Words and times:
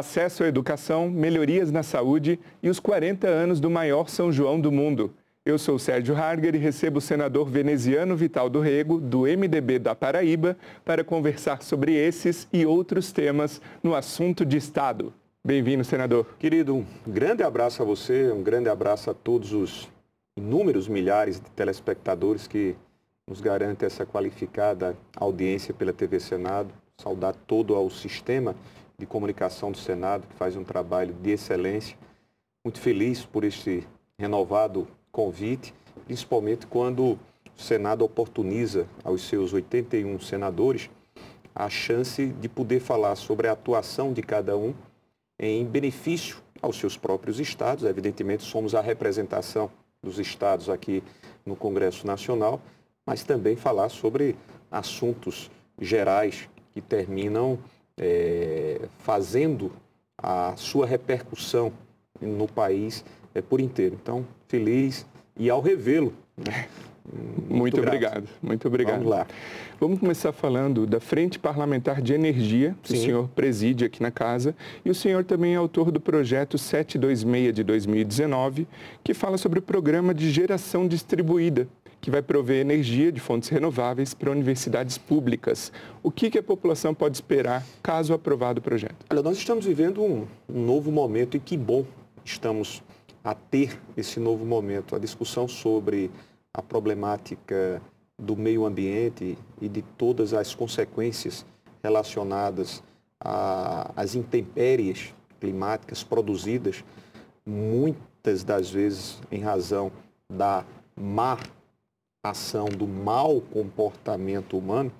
acesso 0.00 0.42
à 0.42 0.48
educação, 0.48 1.08
melhorias 1.08 1.70
na 1.70 1.82
saúde 1.82 2.40
e 2.62 2.68
os 2.68 2.80
40 2.80 3.28
anos 3.28 3.60
do 3.60 3.70
maior 3.70 4.08
São 4.08 4.32
João 4.32 4.60
do 4.60 4.72
mundo. 4.72 5.14
Eu 5.44 5.58
sou 5.58 5.78
Sérgio 5.78 6.16
Harger 6.16 6.54
e 6.54 6.58
recebo 6.58 6.98
o 6.98 7.02
senador 7.02 7.48
veneziano 7.48 8.16
Vital 8.16 8.50
do 8.50 8.60
Rego, 8.60 9.00
do 9.00 9.20
MDB 9.20 9.78
da 9.78 9.94
Paraíba, 9.94 10.56
para 10.84 11.04
conversar 11.04 11.62
sobre 11.62 11.94
esses 11.94 12.48
e 12.52 12.66
outros 12.66 13.12
temas 13.12 13.60
no 13.82 13.94
assunto 13.94 14.44
de 14.44 14.56
Estado. 14.56 15.12
Bem-vindo, 15.44 15.84
senador. 15.84 16.26
Querido, 16.38 16.76
um 16.76 16.84
grande 17.06 17.42
abraço 17.42 17.82
a 17.82 17.84
você, 17.84 18.30
um 18.32 18.42
grande 18.42 18.68
abraço 18.68 19.10
a 19.10 19.14
todos 19.14 19.52
os 19.52 19.88
inúmeros 20.36 20.88
milhares 20.88 21.40
de 21.40 21.50
telespectadores 21.50 22.46
que 22.46 22.74
nos 23.28 23.40
garante 23.40 23.84
essa 23.84 24.04
qualificada 24.04 24.96
audiência 25.16 25.72
pela 25.72 25.92
TV 25.92 26.20
Senado. 26.20 26.70
Saudar 26.98 27.34
todo 27.46 27.74
ao 27.74 27.88
sistema 27.88 28.54
de 29.00 29.06
comunicação 29.06 29.72
do 29.72 29.78
Senado, 29.78 30.26
que 30.26 30.34
faz 30.34 30.54
um 30.54 30.62
trabalho 30.62 31.14
de 31.14 31.30
excelência. 31.30 31.96
Muito 32.62 32.78
feliz 32.78 33.24
por 33.24 33.44
este 33.44 33.88
renovado 34.18 34.86
convite, 35.10 35.72
principalmente 36.04 36.66
quando 36.66 37.12
o 37.12 37.18
Senado 37.56 38.04
oportuniza 38.04 38.86
aos 39.02 39.22
seus 39.22 39.54
81 39.54 40.20
senadores 40.20 40.90
a 41.54 41.68
chance 41.70 42.26
de 42.26 42.48
poder 42.48 42.80
falar 42.80 43.16
sobre 43.16 43.48
a 43.48 43.52
atuação 43.52 44.12
de 44.12 44.22
cada 44.22 44.56
um 44.56 44.74
em 45.38 45.64
benefício 45.64 46.36
aos 46.60 46.76
seus 46.76 46.96
próprios 46.96 47.40
estados. 47.40 47.84
Evidentemente, 47.84 48.42
somos 48.42 48.74
a 48.74 48.82
representação 48.82 49.70
dos 50.02 50.18
estados 50.18 50.68
aqui 50.68 51.02
no 51.44 51.56
Congresso 51.56 52.06
Nacional, 52.06 52.60
mas 53.06 53.24
também 53.24 53.56
falar 53.56 53.88
sobre 53.88 54.36
assuntos 54.70 55.50
gerais 55.80 56.48
que 56.72 56.82
terminam 56.82 57.58
é, 58.00 58.80
fazendo 59.00 59.70
a 60.16 60.54
sua 60.56 60.86
repercussão 60.86 61.70
no 62.20 62.48
país 62.48 63.04
é, 63.34 63.42
por 63.42 63.60
inteiro. 63.60 63.98
Então, 64.00 64.26
feliz 64.48 65.06
e 65.36 65.50
ao 65.50 65.60
revê-lo. 65.60 66.14
Né? 66.36 66.66
Muito, 67.12 67.50
muito 67.50 67.80
obrigado, 67.80 68.28
muito 68.40 68.68
obrigado. 68.68 68.98
Vamos 68.98 69.10
lá. 69.10 69.26
Vamos 69.80 69.98
começar 69.98 70.30
falando 70.32 70.86
da 70.86 71.00
Frente 71.00 71.40
Parlamentar 71.40 72.00
de 72.00 72.12
Energia, 72.12 72.76
que 72.82 72.90
Sim. 72.90 72.94
o 72.94 73.00
senhor 73.00 73.28
preside 73.34 73.84
aqui 73.84 74.00
na 74.00 74.12
casa, 74.12 74.54
e 74.84 74.90
o 74.90 74.94
senhor 74.94 75.24
também 75.24 75.54
é 75.54 75.56
autor 75.56 75.90
do 75.90 75.98
projeto 75.98 76.56
726 76.56 77.52
de 77.52 77.64
2019, 77.64 78.68
que 79.02 79.12
fala 79.12 79.38
sobre 79.38 79.58
o 79.58 79.62
programa 79.62 80.14
de 80.14 80.30
geração 80.30 80.86
distribuída, 80.86 81.66
que 82.00 82.10
vai 82.10 82.22
prover 82.22 82.60
energia 82.60 83.12
de 83.12 83.20
fontes 83.20 83.48
renováveis 83.48 84.14
para 84.14 84.30
universidades 84.30 84.96
públicas. 84.96 85.70
O 86.02 86.10
que, 86.10 86.30
que 86.30 86.38
a 86.38 86.42
população 86.42 86.94
pode 86.94 87.16
esperar 87.16 87.64
caso 87.82 88.14
aprovado 88.14 88.58
o 88.60 88.62
projeto? 88.62 89.04
Olha, 89.10 89.22
nós 89.22 89.36
estamos 89.36 89.66
vivendo 89.66 90.02
um, 90.02 90.26
um 90.48 90.64
novo 90.64 90.90
momento 90.90 91.36
e 91.36 91.40
que 91.40 91.56
bom 91.56 91.84
estamos 92.24 92.82
a 93.22 93.34
ter 93.34 93.78
esse 93.96 94.18
novo 94.18 94.46
momento. 94.46 94.96
A 94.96 94.98
discussão 94.98 95.46
sobre 95.46 96.10
a 96.54 96.62
problemática 96.62 97.82
do 98.18 98.36
meio 98.36 98.64
ambiente 98.64 99.36
e 99.60 99.68
de 99.68 99.82
todas 99.82 100.32
as 100.32 100.54
consequências 100.54 101.44
relacionadas 101.82 102.82
às 103.20 104.14
intempéries 104.14 105.14
climáticas 105.38 106.02
produzidas, 106.02 106.84
muitas 107.46 108.44
das 108.44 108.70
vezes 108.70 109.18
em 109.30 109.40
razão 109.40 109.90
da 110.28 110.64
má 110.94 111.38
ação, 112.22 112.66
do 112.66 112.86
mau 112.86 113.40
comportamento 113.40 114.56
humano, 114.58 114.92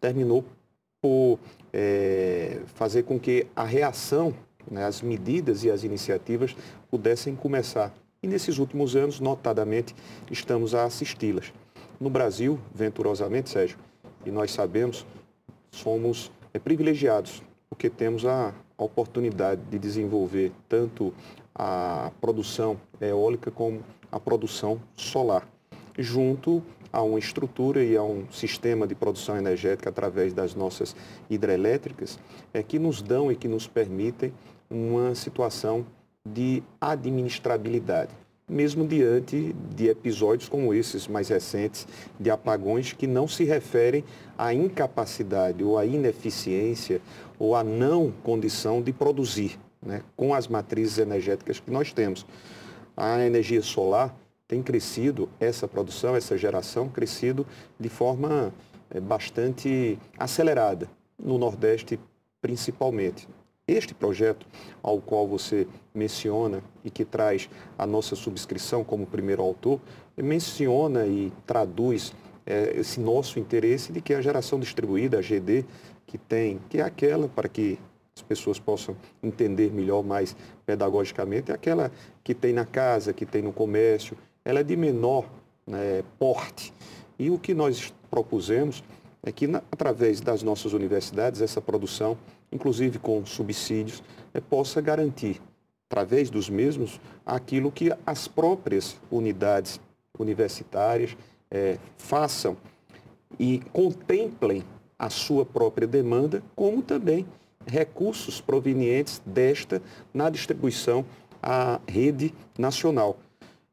terminou 0.00 0.44
por 1.00 1.38
é, 1.72 2.60
fazer 2.66 3.02
com 3.02 3.18
que 3.18 3.46
a 3.56 3.64
reação, 3.64 4.32
né, 4.70 4.84
as 4.84 5.02
medidas 5.02 5.64
e 5.64 5.70
as 5.70 5.82
iniciativas 5.82 6.56
pudessem 6.88 7.34
começar. 7.34 7.92
E 8.22 8.28
nesses 8.28 8.58
últimos 8.58 8.94
anos, 8.94 9.18
notadamente, 9.18 9.92
estamos 10.30 10.72
a 10.72 10.84
assisti-las. 10.84 11.52
No 11.98 12.08
Brasil, 12.08 12.58
venturosamente, 12.72 13.50
Sérgio, 13.50 13.78
e 14.24 14.30
nós 14.30 14.52
sabemos, 14.52 15.04
somos 15.72 16.30
é, 16.54 16.60
privilegiados, 16.60 17.42
porque 17.68 17.90
temos 17.90 18.24
a, 18.24 18.54
a 18.78 18.84
oportunidade 18.84 19.60
de 19.68 19.80
desenvolver 19.80 20.52
tanto 20.68 21.12
a 21.52 22.12
produção 22.20 22.80
eólica 23.00 23.50
como 23.50 23.82
a 24.12 24.20
produção 24.20 24.80
solar 24.94 25.48
junto 25.98 26.62
a 26.92 27.00
uma 27.02 27.18
estrutura 27.18 27.82
e 27.82 27.96
a 27.96 28.02
um 28.02 28.30
sistema 28.30 28.86
de 28.86 28.94
produção 28.94 29.36
energética 29.36 29.88
através 29.88 30.32
das 30.34 30.54
nossas 30.54 30.94
hidrelétricas, 31.30 32.18
é, 32.52 32.62
que 32.62 32.78
nos 32.78 33.00
dão 33.00 33.32
e 33.32 33.36
que 33.36 33.48
nos 33.48 33.66
permitem 33.66 34.32
uma 34.70 35.14
situação 35.14 35.86
de 36.24 36.62
administrabilidade, 36.80 38.10
mesmo 38.48 38.86
diante 38.86 39.54
de 39.74 39.88
episódios 39.88 40.48
como 40.48 40.74
esses 40.74 41.08
mais 41.08 41.28
recentes 41.28 41.86
de 42.20 42.30
apagões 42.30 42.92
que 42.92 43.06
não 43.06 43.26
se 43.26 43.44
referem 43.44 44.04
à 44.36 44.52
incapacidade 44.52 45.64
ou 45.64 45.78
à 45.78 45.86
ineficiência 45.86 47.00
ou 47.38 47.56
à 47.56 47.64
não 47.64 48.12
condição 48.22 48.82
de 48.82 48.92
produzir 48.92 49.58
né, 49.82 50.02
com 50.16 50.34
as 50.34 50.46
matrizes 50.46 50.98
energéticas 50.98 51.58
que 51.58 51.70
nós 51.70 51.92
temos. 51.92 52.26
A 52.96 53.24
energia 53.24 53.62
solar 53.62 54.14
tem 54.52 54.62
crescido, 54.62 55.30
essa 55.40 55.66
produção, 55.66 56.14
essa 56.14 56.36
geração, 56.36 56.86
crescido 56.86 57.46
de 57.80 57.88
forma 57.88 58.52
é, 58.90 59.00
bastante 59.00 59.98
acelerada, 60.18 60.90
no 61.18 61.38
Nordeste 61.38 61.98
principalmente. 62.38 63.26
Este 63.66 63.94
projeto 63.94 64.46
ao 64.82 65.00
qual 65.00 65.26
você 65.26 65.66
menciona 65.94 66.62
e 66.84 66.90
que 66.90 67.02
traz 67.02 67.48
a 67.78 67.86
nossa 67.86 68.14
subscrição 68.14 68.84
como 68.84 69.06
primeiro 69.06 69.40
autor, 69.40 69.80
menciona 70.18 71.06
e 71.06 71.32
traduz 71.46 72.12
é, 72.44 72.78
esse 72.78 73.00
nosso 73.00 73.38
interesse 73.38 73.90
de 73.90 74.02
que 74.02 74.12
a 74.12 74.20
geração 74.20 74.60
distribuída, 74.60 75.16
a 75.16 75.22
GD, 75.22 75.64
que 76.06 76.18
tem, 76.18 76.60
que 76.68 76.76
é 76.76 76.82
aquela 76.82 77.26
para 77.26 77.48
que 77.48 77.78
as 78.14 78.20
pessoas 78.20 78.58
possam 78.58 78.94
entender 79.22 79.72
melhor, 79.72 80.02
mais 80.02 80.36
pedagogicamente, 80.66 81.50
é 81.50 81.54
aquela 81.54 81.90
que 82.22 82.34
tem 82.34 82.52
na 82.52 82.66
casa, 82.66 83.14
que 83.14 83.24
tem 83.24 83.40
no 83.40 83.50
comércio, 83.50 84.14
ela 84.44 84.60
é 84.60 84.62
de 84.62 84.76
menor 84.76 85.26
né, 85.66 86.02
porte. 86.18 86.72
E 87.18 87.30
o 87.30 87.38
que 87.38 87.54
nós 87.54 87.92
propusemos 88.10 88.82
é 89.22 89.30
que, 89.30 89.46
na, 89.46 89.62
através 89.70 90.20
das 90.20 90.42
nossas 90.42 90.72
universidades, 90.72 91.40
essa 91.40 91.60
produção, 91.60 92.16
inclusive 92.50 92.98
com 92.98 93.24
subsídios, 93.24 94.02
é, 94.34 94.40
possa 94.40 94.80
garantir, 94.80 95.40
através 95.88 96.30
dos 96.30 96.50
mesmos, 96.50 97.00
aquilo 97.24 97.70
que 97.70 97.92
as 98.04 98.26
próprias 98.26 98.96
unidades 99.10 99.80
universitárias 100.18 101.16
é, 101.50 101.78
façam 101.96 102.56
e 103.38 103.60
contemplem 103.72 104.64
a 104.98 105.08
sua 105.10 105.44
própria 105.44 105.86
demanda, 105.86 106.42
como 106.54 106.82
também 106.82 107.26
recursos 107.66 108.40
provenientes 108.40 109.22
desta 109.24 109.80
na 110.12 110.28
distribuição 110.28 111.04
à 111.42 111.80
rede 111.86 112.34
nacional. 112.58 113.16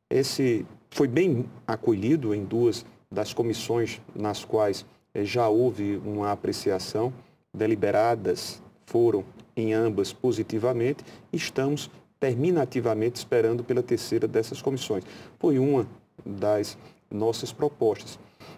Esse 0.09 0.66
foi 0.90 1.08
bem 1.08 1.46
acolhido 1.68 2.34
em 2.34 2.44
duas 2.44 2.84
das 3.12 3.31
comissões 3.31 4.02
nas 4.16 4.44
quais 4.44 4.86
eh, 5.14 5.24
já 5.24 5.47
houve 5.47 5.97
uma 6.03 6.31
apreciação, 6.31 7.14
deliberadas 7.53 8.62
foram 8.86 9.24
em 9.56 9.74
ambas 9.74 10.12
positivamente, 10.12 11.03
estamos 11.31 11.92
terminativamente 12.20 13.18
esperando 13.18 13.64
pela 13.64 13.84
terceira 13.84 14.28
dessas 14.28 14.62
comissões. 14.62 15.03
Foi 15.38 15.59
uma 15.59 15.88
das 16.26 16.76
nossas 17.09 17.52
propostas. 17.52 18.18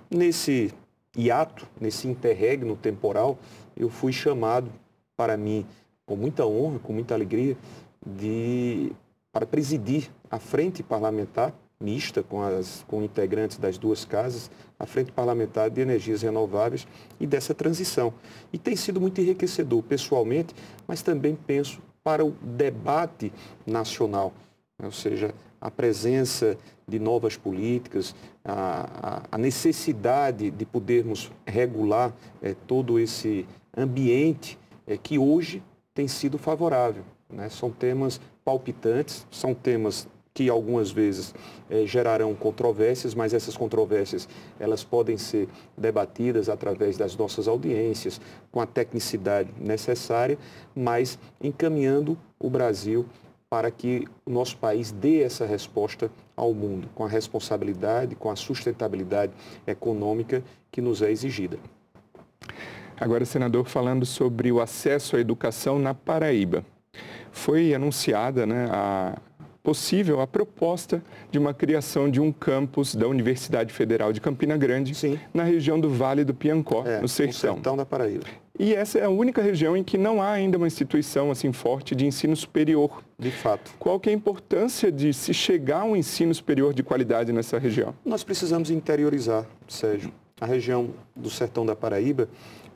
Nesse 0.10 0.74
hiato, 1.16 1.68
nesse 1.80 2.08
interregno 2.08 2.78
temporal, 2.78 3.38
eu 3.76 3.90
fui 3.90 4.14
chamado 4.14 4.72
para 5.18 5.36
mim, 5.36 5.66
com 6.06 6.16
muita 6.16 6.46
honra, 6.46 6.80
com 6.80 6.94
muita 6.94 7.14
alegria, 7.14 7.58
de 8.06 8.92
para 9.32 9.46
presidir 9.46 10.10
a 10.32 10.40
frente 10.40 10.82
parlamentar 10.82 11.54
mista 11.82 12.22
com, 12.22 12.42
as, 12.42 12.86
com 12.88 13.02
integrantes 13.04 13.58
das 13.58 13.78
duas 13.78 14.06
casas, 14.06 14.52
a 14.80 14.86
frente 14.86 15.12
parlamentar 15.12 15.70
de 15.70 15.82
energias 15.82 16.22
renováveis 16.22 16.88
e 17.20 17.26
dessa 17.26 17.54
transição. 17.54 18.14
E 18.54 18.58
tem 18.58 18.76
sido 18.76 19.02
muito 19.02 19.20
enriquecedor 19.20 19.82
pessoalmente, 19.84 20.54
mas 20.88 21.02
também 21.02 21.36
penso 21.36 21.82
para 22.04 22.24
o 22.24 22.32
debate 22.42 23.34
nacional, 23.66 24.32
né? 24.80 24.86
ou 24.86 24.92
seja, 24.92 25.34
a 25.60 25.70
presença 25.70 26.58
de 26.88 26.98
novas 26.98 27.38
políticas, 27.38 28.16
a, 28.44 29.24
a, 29.32 29.38
necessidade 29.38 30.50
de 30.50 30.66
podermos 30.66 31.32
regular 31.46 32.12
é, 32.42 32.56
todo 32.66 33.00
esse 33.00 33.46
ambiente 33.78 34.58
é, 34.88 34.98
que 34.98 35.20
hoje 35.20 35.62
tem 35.94 36.08
sido 36.08 36.40
favorável. 36.40 37.04
Né? 37.30 37.48
São 37.50 37.70
temas 37.70 38.20
palpitantes, 38.44 39.26
são 39.30 39.54
temas 39.54 40.08
que 40.34 40.50
algumas 40.50 40.92
vezes 40.92 41.34
eh, 41.70 41.86
gerarão 41.86 42.34
controvérsias, 42.34 43.14
mas 43.14 43.34
essas 43.34 43.58
controvérsias 43.58 44.28
elas 44.60 44.84
podem 44.84 45.18
ser 45.18 45.48
debatidas 45.78 46.48
através 46.48 46.98
das 46.98 47.16
nossas 47.16 47.48
audiências, 47.48 48.22
com 48.52 48.62
a 48.62 48.66
tecnicidade 48.66 49.50
necessária, 49.60 50.38
mas 50.76 51.20
encaminhando 51.42 52.18
o 52.40 52.50
Brasil 52.50 53.06
para 53.50 53.70
que 53.70 54.08
o 54.26 54.30
nosso 54.30 54.58
país 54.58 54.92
dê 54.92 55.22
essa 55.22 55.46
resposta 55.46 56.10
ao 56.38 56.54
mundo, 56.54 56.88
com 56.96 57.04
a 57.04 57.10
responsabilidade, 57.10 58.16
com 58.16 58.32
a 58.32 58.36
sustentabilidade 58.36 59.34
econômica 59.68 60.42
que 60.72 60.80
nos 60.80 61.02
é 61.02 61.12
exigida. 61.12 61.60
Agora, 62.98 63.26
senador, 63.26 63.68
falando 63.68 64.06
sobre 64.06 64.52
o 64.52 64.62
acesso 64.62 65.18
à 65.18 65.20
educação 65.20 65.80
na 65.80 65.94
Paraíba. 65.94 66.64
Foi 67.32 67.74
anunciada 67.74 68.46
né, 68.46 68.68
a 68.72 69.18
possível 69.64 70.22
a 70.22 70.28
proposta 70.28 71.04
de 71.30 71.38
uma 71.38 71.54
criação 71.54 72.10
de 72.10 72.20
um 72.20 72.32
campus 72.32 72.96
da 72.96 73.08
Universidade 73.08 73.72
Federal 73.74 74.12
de 74.12 74.20
Campina 74.20 74.58
Grande 74.58 74.96
Sim. 74.96 75.20
na 75.34 75.44
região 75.44 75.80
do 75.80 75.90
Vale 75.90 76.24
do 76.24 76.34
Piancó, 76.34 76.84
é, 76.86 77.00
no 77.00 77.08
Sertão. 77.08 77.52
No 77.52 77.56
sertão 77.56 77.78
da 77.78 77.86
Paraíba. 77.86 78.26
E 78.60 78.76
essa 78.76 79.00
é 79.00 79.06
a 79.06 79.10
única 79.10 79.42
região 79.42 79.76
em 79.78 79.84
que 79.84 79.98
não 79.98 80.22
há 80.22 80.32
ainda 80.32 80.58
uma 80.58 80.68
instituição 80.68 81.32
assim 81.32 81.52
forte 81.52 81.96
de 81.96 82.06
ensino 82.06 82.36
superior. 82.36 83.04
De 83.18 83.32
fato. 83.32 83.74
Qual 83.80 84.00
que 84.00 84.10
é 84.10 84.14
a 84.14 84.16
importância 84.16 84.92
de 84.92 85.14
se 85.14 85.34
chegar 85.34 85.82
a 85.82 85.86
um 85.86 85.96
ensino 85.96 86.34
superior 86.34 86.74
de 86.74 86.84
qualidade 86.84 87.32
nessa 87.32 87.58
região? 87.58 87.96
Nós 88.04 88.24
precisamos 88.24 88.70
interiorizar, 88.70 89.46
Sérgio. 89.68 90.12
A 90.40 90.46
região 90.46 90.90
do 91.16 91.30
sertão 91.30 91.66
da 91.66 91.76
Paraíba, 91.76 92.28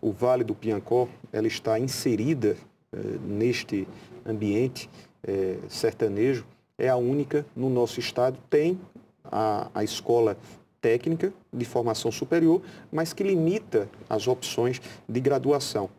o 0.01 0.11
Vale 0.11 0.43
do 0.43 0.53
Piancó, 0.53 1.07
ela 1.33 1.47
está 1.47 1.79
inserida 1.79 2.55
eh, 2.93 2.97
neste 3.27 3.87
ambiente 4.25 4.89
eh, 5.23 5.57
sertanejo 5.67 6.45
é 6.77 6.89
a 6.89 6.95
única 6.95 7.45
no 7.55 7.69
nosso 7.69 7.99
estado, 7.99 8.37
tem 8.49 8.79
a, 9.23 9.69
a 9.73 9.83
escola 9.83 10.37
técnica 10.81 11.33
de 11.51 11.65
formação 11.65 12.11
superior, 12.11 12.61
mas 12.91 13.13
que 13.13 13.23
limita 13.23 13.89
as 14.09 14.27
opções 14.27 14.81
de 15.07 15.19
graduação. 15.19 15.89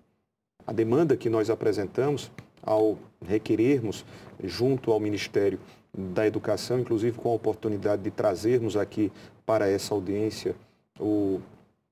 A 0.67 0.73
demanda 0.73 1.17
que 1.17 1.29
nós 1.29 1.51
apresentamos 1.51 2.31
ao 2.63 2.99
requerermos 3.25 4.05
junto 4.43 4.93
ao 4.93 5.01
Ministério 5.01 5.59
da 5.97 6.27
Educação, 6.27 6.79
inclusive 6.79 7.19
com 7.19 7.31
a 7.31 7.35
oportunidade 7.35 8.03
de 8.03 8.11
trazermos 8.11 8.77
aqui 8.77 9.11
para 9.45 9.69
essa 9.69 9.95
audiência 9.95 10.55
o 11.01 11.41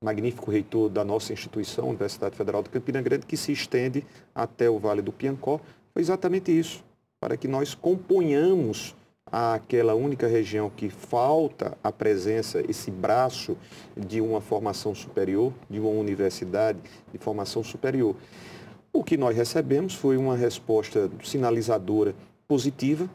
magnífico 0.03 0.51
reitor 0.51 0.91
da 0.91 1.05
nossa 1.05 1.33
instituição, 1.33 1.89
Universidade 1.89 2.37
Federal 2.37 2.63
de 2.63 2.69
Campina 2.69 3.01
Grande, 3.01 3.25
que 3.25 3.37
se 3.37 3.53
estende 3.53 4.05
até 4.35 4.69
o 4.69 4.79
Vale 4.79 5.01
do 5.01 5.13
Piancó, 5.13 5.61
foi 5.93 6.03
exatamente 6.03 6.57
isso 6.57 6.85
para 7.25 7.38
que 7.38 7.49
nós 7.49 7.75
componhamos 7.75 8.94
aquela 9.32 9.94
única 9.94 10.26
região 10.26 10.69
que 10.69 10.91
falta 10.91 11.75
a 11.82 11.91
presença, 11.91 12.62
esse 12.69 12.91
braço 12.91 13.56
de 13.97 14.21
uma 14.21 14.43
formação 14.43 14.94
superior, 14.94 15.50
de 15.71 15.81
uma 15.81 15.88
universidade 15.88 16.79
de 17.11 17.17
formação 17.17 17.65
superior. 17.65 18.15
O 18.93 19.03
que 19.03 19.17
nós 19.17 19.35
recebemos 19.35 19.94
foi 19.94 20.19
uma 20.19 20.37
resposta 20.37 21.11
sinalizadora 21.23 22.15
positiva, 22.47 23.09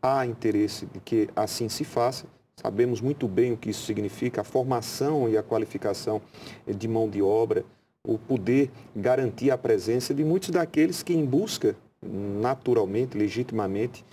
há 0.00 0.24
interesse 0.24 0.86
de 0.86 1.00
que 1.00 1.28
assim 1.34 1.68
se 1.68 1.82
faça. 1.82 2.24
Sabemos 2.62 3.00
muito 3.00 3.26
bem 3.26 3.54
o 3.54 3.56
que 3.56 3.70
isso 3.70 3.84
significa, 3.84 4.42
a 4.42 4.44
formação 4.44 5.28
e 5.28 5.36
a 5.36 5.42
qualificação 5.42 6.22
de 6.68 6.86
mão 6.86 7.10
de 7.10 7.20
obra, 7.20 7.64
o 8.06 8.16
poder 8.16 8.70
garantir 8.94 9.50
a 9.50 9.58
presença 9.58 10.14
de 10.14 10.22
muitos 10.22 10.50
daqueles 10.50 11.02
que, 11.02 11.12
em 11.12 11.26
busca 11.26 11.74
naturalmente, 12.02 13.16
legitimamente, 13.16 14.04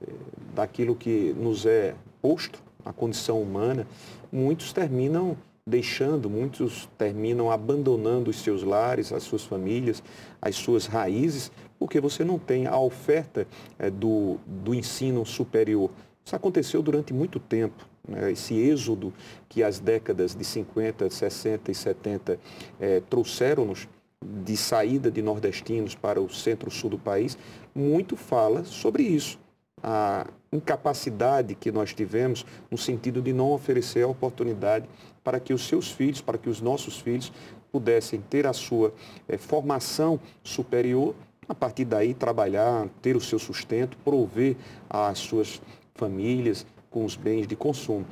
eh, 0.00 0.06
daquilo 0.54 0.94
que 0.94 1.32
nos 1.36 1.66
é 1.66 1.94
posto, 2.20 2.62
a 2.84 2.92
condição 2.92 3.40
humana, 3.40 3.86
muitos 4.32 4.72
terminam 4.72 5.36
deixando, 5.66 6.30
muitos 6.30 6.88
terminam 6.96 7.50
abandonando 7.50 8.30
os 8.30 8.40
seus 8.40 8.62
lares, 8.62 9.12
as 9.12 9.22
suas 9.22 9.44
famílias, 9.44 10.02
as 10.40 10.56
suas 10.56 10.86
raízes, 10.86 11.52
porque 11.78 12.00
você 12.00 12.24
não 12.24 12.38
tem 12.38 12.66
a 12.66 12.78
oferta 12.78 13.46
é, 13.78 13.90
do, 13.90 14.38
do 14.46 14.74
ensino 14.74 15.24
superior. 15.26 15.90
Isso 16.24 16.34
aconteceu 16.34 16.82
durante 16.82 17.12
muito 17.12 17.38
tempo. 17.38 17.86
Né? 18.06 18.32
Esse 18.32 18.54
êxodo 18.54 19.12
que 19.48 19.62
as 19.62 19.78
décadas 19.78 20.34
de 20.34 20.44
50, 20.44 21.10
60 21.10 21.70
e 21.70 21.74
70 21.74 22.38
é, 22.80 23.00
trouxeram-nos 23.08 23.86
de 24.24 24.56
saída 24.56 25.10
de 25.10 25.22
nordestinos 25.22 25.94
para 25.94 26.20
o 26.20 26.28
centro-sul 26.28 26.90
do 26.90 26.98
país, 26.98 27.38
muito 27.74 28.16
fala 28.16 28.64
sobre 28.64 29.02
isso. 29.02 29.38
A 29.82 30.26
incapacidade 30.52 31.54
que 31.54 31.70
nós 31.70 31.94
tivemos 31.94 32.44
no 32.70 32.76
sentido 32.76 33.22
de 33.22 33.32
não 33.32 33.52
oferecer 33.52 34.02
a 34.02 34.08
oportunidade 34.08 34.88
para 35.22 35.38
que 35.38 35.52
os 35.52 35.66
seus 35.66 35.90
filhos, 35.90 36.20
para 36.20 36.38
que 36.38 36.48
os 36.48 36.60
nossos 36.60 36.98
filhos 36.98 37.32
pudessem 37.70 38.20
ter 38.20 38.46
a 38.46 38.52
sua 38.52 38.92
é, 39.28 39.36
formação 39.36 40.18
superior, 40.42 41.14
a 41.48 41.54
partir 41.54 41.84
daí 41.84 42.12
trabalhar, 42.12 42.88
ter 43.00 43.16
o 43.16 43.20
seu 43.20 43.38
sustento, 43.38 43.96
prover 43.98 44.56
as 44.88 45.18
suas 45.18 45.60
famílias 45.94 46.66
com 46.90 47.04
os 47.04 47.14
bens 47.14 47.46
de 47.46 47.56
consumo. 47.56 48.06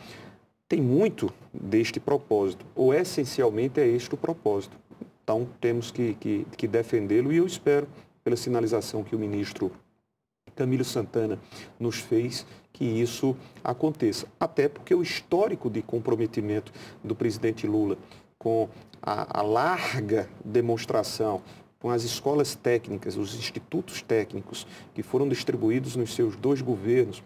Tem 0.69 0.81
muito 0.81 1.33
deste 1.53 2.01
propósito, 2.01 2.65
ou 2.75 2.93
essencialmente 2.93 3.81
é 3.81 3.87
este 3.87 4.15
o 4.15 4.17
propósito. 4.17 4.77
Então, 5.27 5.49
temos 5.61 5.91
que, 5.91 6.15
que, 6.15 6.47
que 6.57 6.69
defendê-lo 6.69 7.33
e 7.33 7.39
eu 7.39 7.47
espero, 7.49 7.89
pela 8.23 8.37
sinalização 8.37 9.03
que 9.03 9.17
o 9.17 9.19
ministro 9.19 9.73
Camilo 10.55 10.85
Santana 10.85 11.37
nos 11.81 11.97
fez, 11.99 12.47
que 12.73 12.85
isso 12.85 13.37
aconteça. 13.65 14.29
Até 14.39 14.69
porque 14.69 14.95
o 14.95 15.03
histórico 15.03 15.69
de 15.69 15.83
comprometimento 15.83 16.73
do 17.03 17.13
presidente 17.13 17.67
Lula 17.67 17.99
com 18.39 18.69
a, 19.03 19.41
a 19.41 19.43
larga 19.43 20.29
demonstração 20.45 21.43
com 21.81 21.91
as 21.91 22.05
escolas 22.05 22.55
técnicas, 22.55 23.17
os 23.17 23.35
institutos 23.35 24.03
técnicos 24.03 24.65
que 24.95 25.03
foram 25.03 25.29
distribuídos 25.29 25.97
nos 25.97 26.15
seus 26.15 26.37
dois 26.37 26.63
governos, 26.63 27.21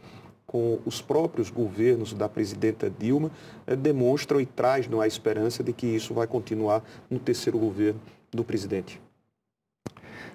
com 0.51 0.81
os 0.85 1.01
próprios 1.01 1.49
governos 1.49 2.13
da 2.13 2.29
presidenta 2.29 2.91
Dilma 2.91 3.31
eh, 3.69 3.77
demonstram 3.77 4.41
e 4.41 4.45
trazem 4.45 5.01
a 5.01 5.07
esperança 5.07 5.63
de 5.63 5.73
que 5.73 5.87
isso 5.87 6.13
vai 6.13 6.27
continuar 6.27 6.83
no 7.09 7.21
terceiro 7.21 7.57
governo 7.57 8.01
do 8.33 8.43
presidente. 8.43 9.01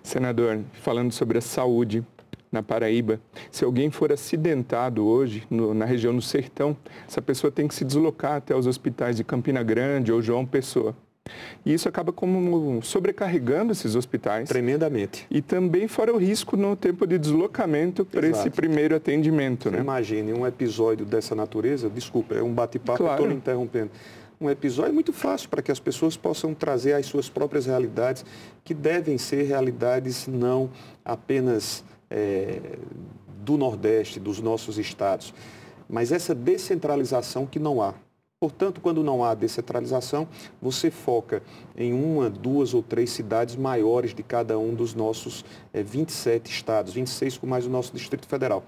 Senador, 0.01 0.62
falando 0.71 1.12
sobre 1.12 1.38
a 1.38 1.41
saúde 1.41 2.01
na 2.50 2.63
Paraíba, 2.63 3.19
se 3.51 3.65
alguém 3.65 3.91
for 3.91 4.09
acidentado 4.09 5.06
hoje 5.06 5.44
no, 5.50 5.73
na 5.73 5.83
região 5.83 6.15
do 6.15 6.21
Sertão, 6.21 6.77
essa 7.06 7.21
pessoa 7.21 7.51
tem 7.51 7.67
que 7.67 7.75
se 7.75 7.83
deslocar 7.83 8.35
até 8.38 8.56
os 8.56 8.67
hospitais 8.67 9.17
de 9.17 9.23
Campina 9.25 9.63
Grande 9.63 10.13
ou 10.13 10.21
João 10.21 10.45
Pessoa. 10.45 10.95
E 11.66 11.74
isso 11.74 11.89
acaba 11.89 12.13
como 12.13 12.81
sobrecarregando 12.83 13.72
esses 13.72 13.95
hospitais. 13.95 14.48
Tremendamente. 14.48 15.25
E 15.32 15.41
também 15.41 15.88
fora 15.88 16.13
o 16.13 16.17
risco 16.17 16.55
no 16.55 16.75
tempo 16.75 17.08
de 17.08 17.17
deslocamento 17.17 18.05
para 18.05 18.27
esse 18.27 18.50
primeiro 18.50 18.96
atendimento. 18.96 19.72
Né? 19.72 19.79
Imagine 19.79 20.34
um 20.34 20.46
episódio 20.46 21.05
dessa 21.05 21.34
natureza, 21.34 21.89
desculpa, 21.89 22.36
é 22.36 22.44
um 22.44 22.53
bate-papo, 22.53 23.00
claro. 23.00 23.24
estou 23.24 23.36
interrompendo. 23.36 23.91
Um 24.39 24.50
episódio 24.50 24.94
muito 24.94 25.13
fácil 25.13 25.50
para 25.50 25.62
que 25.62 25.72
as 25.72 25.79
pessoas 25.79 26.17
possam 26.17 26.53
trazer 26.53 26.94
as 26.94 27.05
suas 27.05 27.29
próprias 27.29 27.65
realidades, 27.65 28.25
que 28.63 28.74
devem 28.74 29.17
ser 29.17 29.44
realidades 29.44 30.27
não 30.27 30.70
apenas 31.03 31.84
é, 32.10 32.60
do 33.44 33.58
Nordeste, 33.58 34.20
dos 34.20 34.41
nossos 34.41 34.77
estados, 34.77 35.34
mas 35.88 36.12
essa 36.12 36.36
descentralização 36.36 37.46
que 37.46 37.60
não 37.60 37.82
há. 37.82 37.94
Portanto, 38.45 38.79
quando 38.79 39.03
não 39.03 39.23
há 39.23 39.33
descentralização, 39.33 40.27
você 40.61 40.91
foca 40.91 41.41
em 41.75 41.91
uma, 41.93 42.29
duas 42.29 42.75
ou 42.75 42.83
três 42.83 43.09
cidades 43.09 43.55
maiores 43.55 44.13
de 44.13 44.21
cada 44.21 44.59
um 44.59 44.75
dos 44.75 44.93
nossos 44.93 45.43
é, 45.73 45.81
27 45.81 46.51
estados, 46.51 46.93
26 46.93 47.39
com 47.39 47.47
mais 47.47 47.65
o 47.65 47.71
nosso 47.71 47.91
Distrito 47.91 48.27
Federal. 48.27 48.63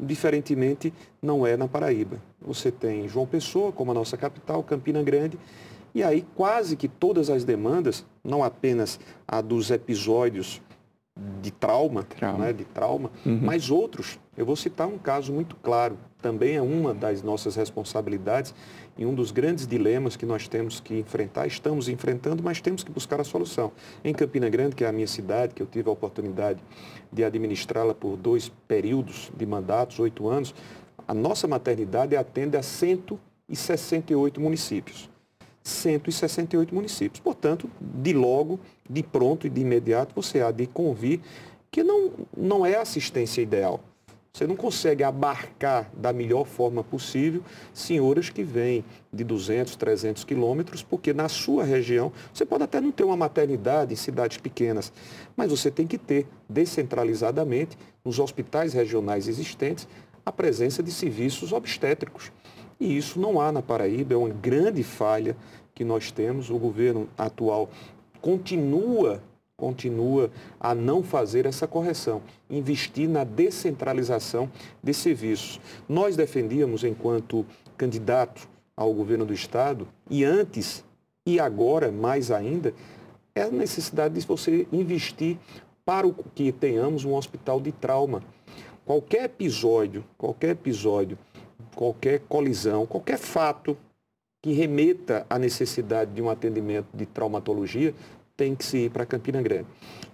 Diferentemente, 0.00 0.92
não 1.22 1.46
é 1.46 1.56
na 1.56 1.68
Paraíba. 1.68 2.20
Você 2.42 2.72
tem 2.72 3.06
João 3.06 3.24
Pessoa 3.24 3.70
como 3.70 3.92
a 3.92 3.94
nossa 3.94 4.16
capital, 4.16 4.64
Campina 4.64 5.00
Grande, 5.00 5.38
e 5.94 6.02
aí 6.02 6.26
quase 6.34 6.74
que 6.74 6.88
todas 6.88 7.30
as 7.30 7.44
demandas, 7.44 8.04
não 8.24 8.42
apenas 8.42 8.98
a 9.28 9.40
dos 9.40 9.70
episódios 9.70 10.60
de 11.40 11.52
trauma, 11.52 12.02
trauma. 12.02 12.46
Né, 12.46 12.52
de 12.52 12.64
trauma, 12.64 13.12
uhum. 13.24 13.38
mas 13.40 13.70
outros. 13.70 14.18
Eu 14.36 14.44
vou 14.44 14.56
citar 14.56 14.88
um 14.88 14.98
caso 14.98 15.32
muito 15.32 15.54
claro, 15.54 15.96
também 16.20 16.56
é 16.56 16.62
uma 16.62 16.94
das 16.94 17.22
nossas 17.22 17.56
responsabilidades 17.56 18.54
e 18.96 19.06
um 19.06 19.14
dos 19.14 19.30
grandes 19.30 19.66
dilemas 19.66 20.16
que 20.16 20.26
nós 20.26 20.46
temos 20.46 20.80
que 20.80 20.98
enfrentar, 20.98 21.46
estamos 21.46 21.88
enfrentando, 21.88 22.42
mas 22.42 22.60
temos 22.60 22.84
que 22.84 22.90
buscar 22.90 23.20
a 23.20 23.24
solução. 23.24 23.72
Em 24.04 24.12
Campina 24.12 24.48
Grande, 24.48 24.76
que 24.76 24.84
é 24.84 24.88
a 24.88 24.92
minha 24.92 25.06
cidade, 25.06 25.54
que 25.54 25.62
eu 25.62 25.66
tive 25.66 25.88
a 25.88 25.92
oportunidade 25.92 26.60
de 27.12 27.24
administrá-la 27.24 27.94
por 27.94 28.16
dois 28.16 28.50
períodos 28.68 29.30
de 29.36 29.46
mandatos, 29.46 29.98
oito 29.98 30.28
anos, 30.28 30.54
a 31.08 31.14
nossa 31.14 31.48
maternidade 31.48 32.14
atende 32.14 32.56
a 32.56 32.62
168 32.62 34.40
municípios. 34.40 35.10
168 35.62 36.74
municípios. 36.74 37.20
Portanto, 37.20 37.70
de 37.80 38.12
logo, 38.12 38.60
de 38.88 39.02
pronto 39.02 39.46
e 39.46 39.50
de 39.50 39.60
imediato, 39.60 40.14
você 40.14 40.40
há 40.40 40.50
de 40.50 40.66
convir 40.66 41.20
que 41.70 41.82
não, 41.82 42.10
não 42.36 42.66
é 42.66 42.76
assistência 42.76 43.40
ideal. 43.40 43.80
Você 44.32 44.46
não 44.46 44.54
consegue 44.54 45.02
abarcar 45.02 45.90
da 45.92 46.12
melhor 46.12 46.46
forma 46.46 46.84
possível 46.84 47.42
senhoras 47.74 48.30
que 48.30 48.44
vêm 48.44 48.84
de 49.12 49.24
200, 49.24 49.74
300 49.74 50.24
quilômetros, 50.24 50.82
porque 50.82 51.12
na 51.12 51.28
sua 51.28 51.64
região 51.64 52.12
você 52.32 52.46
pode 52.46 52.62
até 52.62 52.80
não 52.80 52.92
ter 52.92 53.02
uma 53.02 53.16
maternidade 53.16 53.92
em 53.92 53.96
cidades 53.96 54.38
pequenas, 54.38 54.92
mas 55.36 55.50
você 55.50 55.70
tem 55.70 55.86
que 55.86 55.98
ter 55.98 56.28
descentralizadamente 56.48 57.76
nos 58.04 58.18
hospitais 58.18 58.72
regionais 58.72 59.26
existentes 59.26 59.88
a 60.24 60.30
presença 60.30 60.82
de 60.82 60.92
serviços 60.92 61.52
obstétricos. 61.52 62.30
E 62.78 62.96
isso 62.96 63.18
não 63.18 63.40
há 63.40 63.50
na 63.50 63.60
Paraíba, 63.60 64.14
é 64.14 64.16
uma 64.16 64.30
grande 64.30 64.82
falha 64.82 65.36
que 65.74 65.84
nós 65.84 66.10
temos. 66.10 66.50
O 66.50 66.58
governo 66.58 67.08
atual 67.18 67.68
continua 68.20 69.22
continua 69.60 70.30
a 70.58 70.74
não 70.74 71.02
fazer 71.02 71.44
essa 71.44 71.68
correção, 71.68 72.22
investir 72.48 73.06
na 73.06 73.22
descentralização 73.22 74.50
de 74.82 74.94
serviços. 74.94 75.60
Nós 75.86 76.16
defendíamos, 76.16 76.82
enquanto 76.82 77.44
candidato 77.76 78.48
ao 78.74 78.94
governo 78.94 79.26
do 79.26 79.34
Estado, 79.34 79.86
e 80.08 80.24
antes 80.24 80.82
e 81.26 81.38
agora 81.38 81.92
mais 81.92 82.30
ainda, 82.30 82.72
é 83.34 83.42
a 83.42 83.50
necessidade 83.50 84.14
de 84.14 84.26
você 84.26 84.66
investir 84.72 85.36
para 85.84 86.10
que 86.34 86.50
tenhamos 86.50 87.04
um 87.04 87.14
hospital 87.14 87.60
de 87.60 87.70
trauma. 87.70 88.22
Qualquer 88.86 89.24
episódio, 89.24 90.02
qualquer 90.16 90.50
episódio, 90.50 91.18
qualquer 91.74 92.20
colisão, 92.28 92.86
qualquer 92.86 93.18
fato 93.18 93.76
que 94.42 94.52
remeta 94.52 95.26
à 95.28 95.38
necessidade 95.38 96.12
de 96.12 96.22
um 96.22 96.30
atendimento 96.30 96.88
de 96.94 97.04
traumatologia 97.04 97.94
tem 98.40 98.54
que 98.54 98.64
se 98.64 98.78
ir 98.78 98.90
para 98.90 99.04
Campina 99.04 99.42
Grande. 99.42 99.66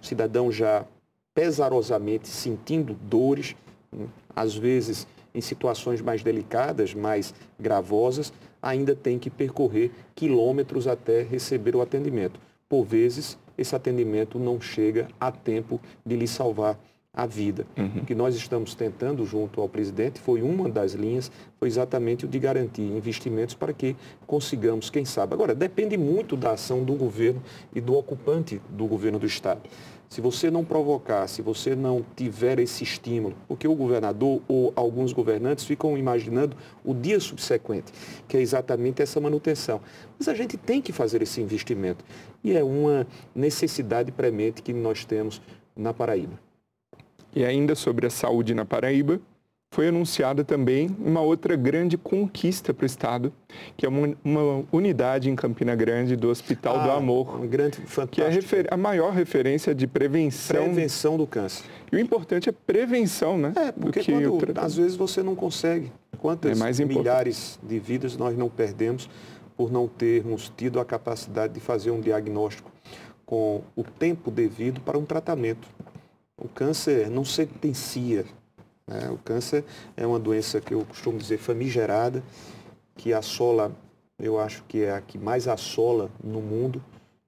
O 0.03 0.05
cidadão 0.05 0.51
já 0.51 0.85
pesarosamente 1.33 2.27
sentindo 2.27 2.93
dores, 2.93 3.55
né, 3.89 4.05
às 4.35 4.53
vezes 4.53 5.07
em 5.33 5.39
situações 5.39 6.01
mais 6.01 6.21
delicadas, 6.23 6.93
mais 6.93 7.33
gravosas, 7.57 8.33
ainda 8.61 8.93
tem 8.93 9.17
que 9.17 9.29
percorrer 9.29 9.91
quilômetros 10.13 10.87
até 10.87 11.21
receber 11.21 11.73
o 11.73 11.81
atendimento. 11.81 12.37
Por 12.67 12.83
vezes, 12.83 13.37
esse 13.57 13.73
atendimento 13.73 14.37
não 14.37 14.59
chega 14.59 15.07
a 15.17 15.31
tempo 15.31 15.79
de 16.05 16.17
lhe 16.17 16.27
salvar 16.27 16.77
a 17.17 17.25
vida. 17.25 17.65
Uhum. 17.75 18.03
O 18.03 18.05
que 18.05 18.13
nós 18.13 18.35
estamos 18.35 18.75
tentando 18.75 19.25
junto 19.25 19.59
ao 19.59 19.67
presidente 19.67 20.19
foi 20.19 20.43
uma 20.43 20.69
das 20.69 20.93
linhas, 20.93 21.31
foi 21.59 21.67
exatamente 21.67 22.25
o 22.25 22.27
de 22.27 22.37
garantir 22.37 22.83
investimentos 22.83 23.55
para 23.55 23.73
que 23.73 23.95
consigamos, 24.27 24.91
quem 24.91 25.03
sabe. 25.03 25.33
Agora, 25.33 25.55
depende 25.55 25.97
muito 25.97 26.37
da 26.37 26.51
ação 26.51 26.83
do 26.83 26.93
governo 26.93 27.41
e 27.73 27.81
do 27.81 27.95
ocupante 27.95 28.61
do 28.69 28.85
governo 28.85 29.17
do 29.17 29.25
Estado. 29.25 29.61
Se 30.07 30.21
você 30.21 30.51
não 30.51 30.63
provocar, 30.63 31.27
se 31.27 31.41
você 31.41 31.75
não 31.75 32.05
tiver 32.15 32.59
esse 32.59 32.83
estímulo, 32.83 33.35
porque 33.47 33.67
o 33.67 33.73
governador 33.73 34.39
ou 34.47 34.71
alguns 34.75 35.11
governantes 35.11 35.65
ficam 35.65 35.97
imaginando 35.97 36.55
o 36.85 36.93
dia 36.93 37.19
subsequente, 37.19 37.91
que 38.27 38.37
é 38.37 38.41
exatamente 38.41 39.01
essa 39.01 39.19
manutenção. 39.19 39.81
Mas 40.19 40.27
a 40.27 40.35
gente 40.35 40.55
tem 40.55 40.83
que 40.83 40.93
fazer 40.93 41.23
esse 41.23 41.41
investimento. 41.41 42.05
E 42.43 42.55
é 42.55 42.63
uma 42.63 43.07
necessidade 43.35 44.11
premente 44.11 44.61
que 44.61 44.71
nós 44.71 45.03
temos 45.03 45.41
na 45.75 45.93
Paraíba. 45.93 46.46
E 47.35 47.45
ainda 47.45 47.75
sobre 47.75 48.07
a 48.07 48.09
saúde 48.09 48.53
na 48.53 48.65
Paraíba, 48.65 49.19
foi 49.69 49.89
anunciada 49.89 50.43
também 50.43 50.89
uma 50.97 51.21
outra 51.21 51.55
grande 51.55 51.97
conquista 51.97 52.73
para 52.73 52.83
o 52.83 52.85
Estado, 52.85 53.33
que 53.75 53.85
é 53.85 53.89
uma, 53.89 54.15
uma, 54.23 54.65
unidade 54.71 55.29
em 55.29 55.35
Campina 55.35 55.75
Grande 55.75 56.15
do 56.15 56.29
Hospital 56.29 56.77
ah, 56.77 56.83
do 56.83 56.91
Amor. 56.91 57.45
Grande, 57.45 57.77
Que 58.09 58.21
é 58.21 58.27
a, 58.27 58.73
a 58.73 58.77
maior 58.77 59.11
referência 59.11 59.75
de 59.75 59.85
prevenção. 59.85 60.63
Prevenção 60.63 61.17
do 61.17 61.27
câncer. 61.27 61.65
E 61.91 61.95
o 61.95 61.99
importante 61.99 62.49
é 62.49 62.51
prevenção, 62.51 63.37
né? 63.37 63.53
É, 63.55 63.71
porque 63.71 64.03
quando, 64.03 64.59
às 64.59 64.75
vezes 64.75 64.95
você 64.95 65.21
não 65.21 65.35
consegue. 65.35 65.91
Quantas 66.17 66.79
é 66.79 66.85
milhares 66.85 67.59
de 67.61 67.77
vidas 67.77 68.17
nós 68.17 68.35
não 68.35 68.49
perdemos 68.49 69.09
por 69.55 69.71
não 69.71 69.87
termos 69.87 70.51
tido 70.55 70.79
a 70.79 70.85
capacidade 70.85 71.53
de 71.53 71.59
fazer 71.59 71.91
um 71.91 71.99
diagnóstico 71.99 72.71
com 73.25 73.61
o 73.75 73.83
tempo 73.83 74.31
devido 74.31 74.79
para 74.81 74.97
um 74.97 75.03
tratamento. 75.03 75.67
O 76.37 76.47
câncer 76.47 77.09
não 77.09 77.25
sentencia. 77.25 78.25
Né? 78.87 79.09
O 79.09 79.17
câncer 79.17 79.65
é 79.95 80.05
uma 80.05 80.19
doença 80.19 80.61
que 80.61 80.73
eu 80.73 80.85
costumo 80.85 81.17
dizer 81.17 81.39
famigerada, 81.39 82.23
que 82.95 83.11
assola, 83.11 83.75
eu 84.19 84.39
acho 84.39 84.63
que 84.67 84.83
é 84.83 84.91
a 84.91 85.01
que 85.01 85.17
mais 85.17 85.47
assola 85.47 86.11
no 86.23 86.41
mundo 86.41 86.83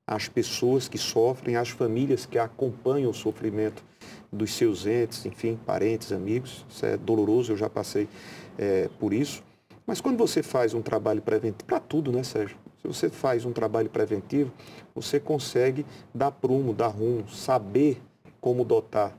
as 0.06 0.28
pessoas 0.28 0.88
que 0.88 0.98
sofrem, 0.98 1.56
as 1.56 1.70
famílias 1.70 2.25
que 2.25 2.39
acompanham 2.39 3.12
o 3.12 3.13
sofrimento 3.13 3.84
dos 4.32 4.54
seus 4.54 4.88
entes, 4.88 5.25
enfim, 5.25 5.60
parentes, 5.66 6.12
amigos. 6.12 6.66
Isso 6.68 6.86
é 6.86 6.98
doloroso, 6.98 7.51
eu 7.51 7.58
já 7.58 7.70
passei 7.70 8.08
é, 8.58 8.89
por 9.00 9.13
isso. 9.13 9.44
Mas 9.86 10.01
quando 10.01 10.18
você 10.18 10.42
faz 10.42 10.74
um 10.74 10.82
trabalho 10.82 11.22
preventivo, 11.22 11.63
para 11.66 11.80
tudo, 11.80 12.12
né, 12.12 12.24
Sérgio? 12.24 12.58
Se 12.82 12.88
você 12.88 13.10
faz 13.10 13.46
um 13.46 13.51
trabalho 13.51 13.89
preventivo, 13.89 14.51
você 14.96 15.20
consegue 15.20 15.86
dar 16.13 16.32
prumo, 16.32 16.74
dar 16.74 16.88
rumo, 16.88 17.28
saber 17.30 18.01
como 18.39 18.63
dotar 18.63 19.17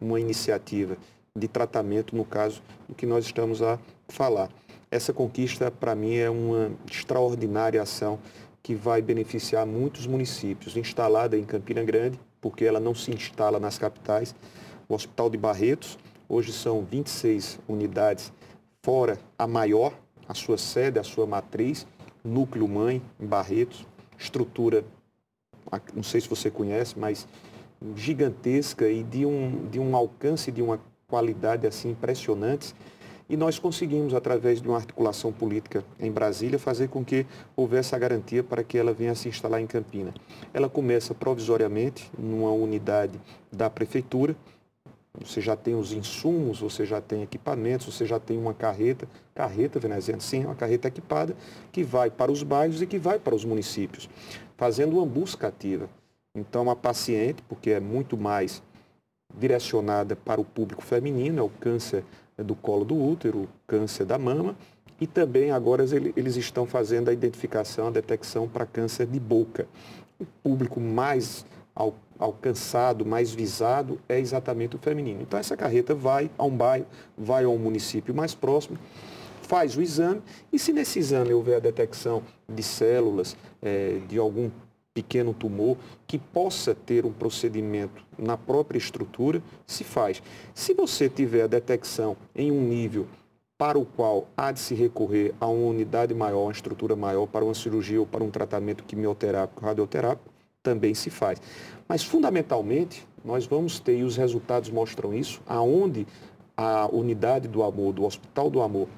uma 0.00 0.20
iniciativa 0.20 0.96
de 1.34 1.48
tratamento, 1.48 2.16
no 2.16 2.24
caso 2.24 2.62
do 2.88 2.94
que 2.94 3.06
nós 3.06 3.24
estamos 3.24 3.62
a 3.62 3.78
falar. 4.08 4.50
Essa 4.90 5.12
conquista, 5.12 5.70
para 5.70 5.94
mim, 5.94 6.16
é 6.16 6.30
uma 6.30 6.72
extraordinária 6.90 7.80
ação 7.80 8.18
que 8.62 8.74
vai 8.74 9.00
beneficiar 9.02 9.66
muitos 9.66 10.06
municípios. 10.06 10.76
Instalada 10.76 11.36
em 11.36 11.44
Campina 11.44 11.82
Grande, 11.82 12.18
porque 12.40 12.64
ela 12.64 12.80
não 12.80 12.94
se 12.94 13.10
instala 13.10 13.60
nas 13.60 13.78
capitais. 13.78 14.34
O 14.88 14.94
Hospital 14.94 15.30
de 15.30 15.36
Barretos, 15.36 15.98
hoje 16.28 16.52
são 16.52 16.84
26 16.84 17.58
unidades, 17.68 18.32
fora 18.82 19.18
a 19.38 19.46
maior, 19.46 19.92
a 20.28 20.34
sua 20.34 20.58
sede, 20.58 20.98
a 20.98 21.04
sua 21.04 21.26
matriz, 21.26 21.86
núcleo 22.24 22.66
mãe 22.66 23.02
em 23.20 23.26
Barretos, 23.26 23.86
estrutura, 24.18 24.84
não 25.94 26.02
sei 26.02 26.20
se 26.20 26.28
você 26.28 26.50
conhece, 26.50 26.98
mas 26.98 27.26
gigantesca 27.94 28.88
e 28.88 29.02
de 29.02 29.24
um, 29.24 29.68
de 29.68 29.78
um 29.78 29.94
alcance, 29.94 30.50
de 30.50 30.62
uma 30.62 30.80
qualidade 31.06 31.66
assim 31.66 31.90
impressionantes. 31.90 32.74
E 33.30 33.36
nós 33.36 33.58
conseguimos, 33.58 34.14
através 34.14 34.60
de 34.60 34.68
uma 34.68 34.78
articulação 34.78 35.30
política 35.30 35.84
em 36.00 36.10
Brasília, 36.10 36.58
fazer 36.58 36.88
com 36.88 37.04
que 37.04 37.26
houvesse 37.54 37.94
a 37.94 37.98
garantia 37.98 38.42
para 38.42 38.64
que 38.64 38.78
ela 38.78 38.92
venha 38.94 39.14
se 39.14 39.28
instalar 39.28 39.60
em 39.60 39.66
Campina. 39.66 40.14
Ela 40.54 40.68
começa 40.68 41.14
provisoriamente 41.14 42.10
numa 42.18 42.50
unidade 42.50 43.20
da 43.52 43.68
prefeitura. 43.68 44.34
Você 45.20 45.42
já 45.42 45.56
tem 45.56 45.74
os 45.74 45.92
insumos, 45.92 46.60
você 46.60 46.86
já 46.86 47.02
tem 47.02 47.22
equipamentos, 47.22 47.94
você 47.94 48.06
já 48.06 48.18
tem 48.18 48.38
uma 48.38 48.54
carreta, 48.54 49.06
carreta 49.34 49.78
veneziana, 49.78 50.20
sim, 50.20 50.46
uma 50.46 50.54
carreta 50.54 50.88
equipada, 50.88 51.36
que 51.70 51.82
vai 51.82 52.10
para 52.10 52.32
os 52.32 52.42
bairros 52.42 52.80
e 52.80 52.86
que 52.86 52.98
vai 52.98 53.18
para 53.18 53.34
os 53.34 53.44
municípios, 53.44 54.08
fazendo 54.56 54.96
uma 54.96 55.04
busca 55.04 55.48
ativa. 55.48 55.90
Então, 56.38 56.70
a 56.70 56.76
paciente, 56.76 57.42
porque 57.48 57.70
é 57.70 57.80
muito 57.80 58.16
mais 58.16 58.62
direcionada 59.36 60.16
para 60.16 60.40
o 60.40 60.44
público 60.44 60.82
feminino, 60.82 61.40
é 61.40 61.42
o 61.42 61.48
câncer 61.48 62.04
do 62.36 62.54
colo 62.54 62.84
do 62.84 62.96
útero, 62.96 63.40
o 63.40 63.48
câncer 63.66 64.04
da 64.04 64.18
mama, 64.18 64.56
e 65.00 65.06
também 65.06 65.50
agora 65.50 65.84
eles 66.16 66.36
estão 66.36 66.66
fazendo 66.66 67.08
a 67.08 67.12
identificação, 67.12 67.88
a 67.88 67.90
detecção 67.90 68.48
para 68.48 68.66
câncer 68.66 69.06
de 69.06 69.20
boca. 69.20 69.68
O 70.18 70.24
público 70.42 70.80
mais 70.80 71.44
alcançado, 72.18 73.06
mais 73.06 73.32
visado 73.32 74.00
é 74.08 74.18
exatamente 74.18 74.74
o 74.74 74.78
feminino. 74.78 75.22
Então 75.22 75.38
essa 75.38 75.56
carreta 75.56 75.94
vai 75.94 76.28
a 76.36 76.44
um 76.44 76.50
bairro, 76.50 76.86
vai 77.16 77.44
a 77.44 77.48
um 77.48 77.58
município 77.58 78.12
mais 78.12 78.34
próximo, 78.34 78.76
faz 79.42 79.76
o 79.76 79.82
exame 79.82 80.20
e 80.52 80.58
se 80.58 80.72
nesse 80.72 80.98
exame 80.98 81.32
houver 81.32 81.56
a 81.56 81.60
detecção 81.60 82.22
de 82.48 82.62
células, 82.62 83.36
é, 83.62 84.00
de 84.08 84.18
algum 84.18 84.50
pequeno 84.94 85.32
tumor 85.32 85.76
que 86.06 86.18
possa 86.18 86.74
ter 86.74 87.06
um 87.06 87.12
procedimento 87.12 88.04
na 88.18 88.36
própria 88.36 88.78
estrutura, 88.78 89.42
se 89.66 89.84
faz. 89.84 90.22
Se 90.54 90.74
você 90.74 91.08
tiver 91.08 91.42
a 91.42 91.46
detecção 91.46 92.16
em 92.34 92.50
um 92.50 92.60
nível 92.60 93.06
para 93.56 93.78
o 93.78 93.84
qual 93.84 94.28
há 94.36 94.52
de 94.52 94.60
se 94.60 94.74
recorrer 94.74 95.34
a 95.40 95.46
uma 95.46 95.68
unidade 95.68 96.14
maior, 96.14 96.44
uma 96.44 96.52
estrutura 96.52 96.94
maior, 96.94 97.26
para 97.26 97.44
uma 97.44 97.54
cirurgia 97.54 98.00
ou 98.00 98.06
para 98.06 98.22
um 98.22 98.30
tratamento 98.30 98.84
quimioterápico, 98.84 99.64
radioterápico, 99.64 100.30
também 100.62 100.94
se 100.94 101.10
faz. 101.10 101.40
Mas, 101.88 102.04
fundamentalmente, 102.04 103.06
nós 103.24 103.46
vamos 103.46 103.80
ter, 103.80 103.98
e 103.98 104.04
os 104.04 104.16
resultados 104.16 104.70
mostram 104.70 105.12
isso, 105.12 105.40
aonde 105.46 106.06
a 106.56 106.88
unidade 106.92 107.48
do 107.48 107.62
amor, 107.62 107.92
do 107.92 108.04
Hospital 108.04 108.50
do 108.50 108.60
Amor, 108.60 108.88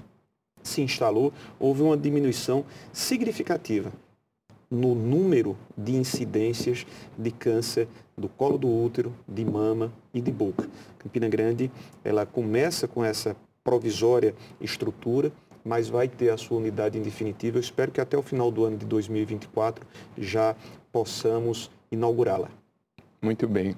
se 0.63 0.83
instalou, 0.83 1.33
houve 1.59 1.83
uma 1.83 1.97
diminuição 1.97 2.65
significativa 2.93 3.93
no 4.71 4.95
número 4.95 5.57
de 5.77 5.97
incidências 5.97 6.87
de 7.19 7.31
câncer 7.31 7.89
do 8.17 8.29
colo 8.29 8.57
do 8.57 8.69
útero, 8.69 9.13
de 9.27 9.45
mama 9.45 9.93
e 10.15 10.21
de 10.21 10.31
boca. 10.31 10.69
Campina 10.99 11.29
Grande, 11.29 11.71
ela 12.05 12.25
começa 12.25 12.87
com 12.87 13.05
essa 13.05 13.35
provisória 13.65 14.35
estrutura, 14.61 15.33
mas 15.65 15.89
vai 15.89 16.09
ter 16.09 16.31
a 16.31 16.37
sua 16.37 16.59
unidade 16.59 16.99
em 16.99 17.03
definitiva. 17.03 17.59
Eu 17.59 17.61
espero 17.61 17.91
que 17.91 18.01
até 18.01 18.17
o 18.17 18.23
final 18.23 18.51
do 18.51 18.65
ano 18.65 18.77
de 18.77 18.87
2024 18.87 19.85
já 20.17 20.55
possamos 20.93 21.71
inaugurá-la. 21.91 22.51
Muito 23.21 23.47
bem. 23.49 23.75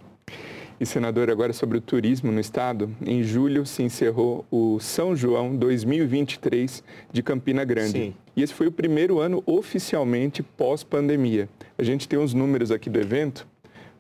E, 0.83 0.87
senador, 0.87 1.31
agora 1.31 1.53
sobre 1.53 1.79
o 1.79 1.81
turismo 1.81 2.33
no 2.33 2.41
estado, 2.41 2.91
em 3.07 3.23
julho 3.23 3.65
se 3.65 3.85
encerrou 3.85 4.45
o 4.51 4.81
São 4.81 5.15
João 5.15 5.55
2023 5.55 6.83
de 7.13 7.23
Campina 7.23 7.65
Grande. 7.65 7.93
Sim. 7.93 8.15
E 8.35 8.43
esse 8.43 8.53
foi 8.53 8.67
o 8.67 8.73
primeiro 8.73 9.21
ano 9.21 9.45
oficialmente 9.47 10.43
pós-pandemia. 10.43 11.49
A 11.79 11.85
gente 11.85 12.09
tem 12.09 12.19
os 12.19 12.35
números 12.35 12.73
aqui 12.73 12.91
do 12.91 12.99
evento, 12.99 13.47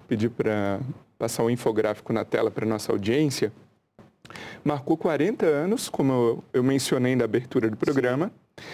pedir 0.09 0.31
para 0.31 0.81
passar 1.17 1.45
o 1.45 1.47
um 1.47 1.51
infográfico 1.51 2.13
na 2.13 2.25
tela 2.25 2.51
para 2.51 2.67
nossa 2.67 2.91
audiência. 2.91 3.53
Marcou 4.65 4.97
40 4.97 5.47
anos, 5.47 5.89
como 5.89 6.43
eu 6.53 6.65
mencionei 6.65 7.15
na 7.15 7.23
abertura 7.23 7.71
do 7.71 7.77
programa. 7.77 8.27
Sim. 8.27 8.65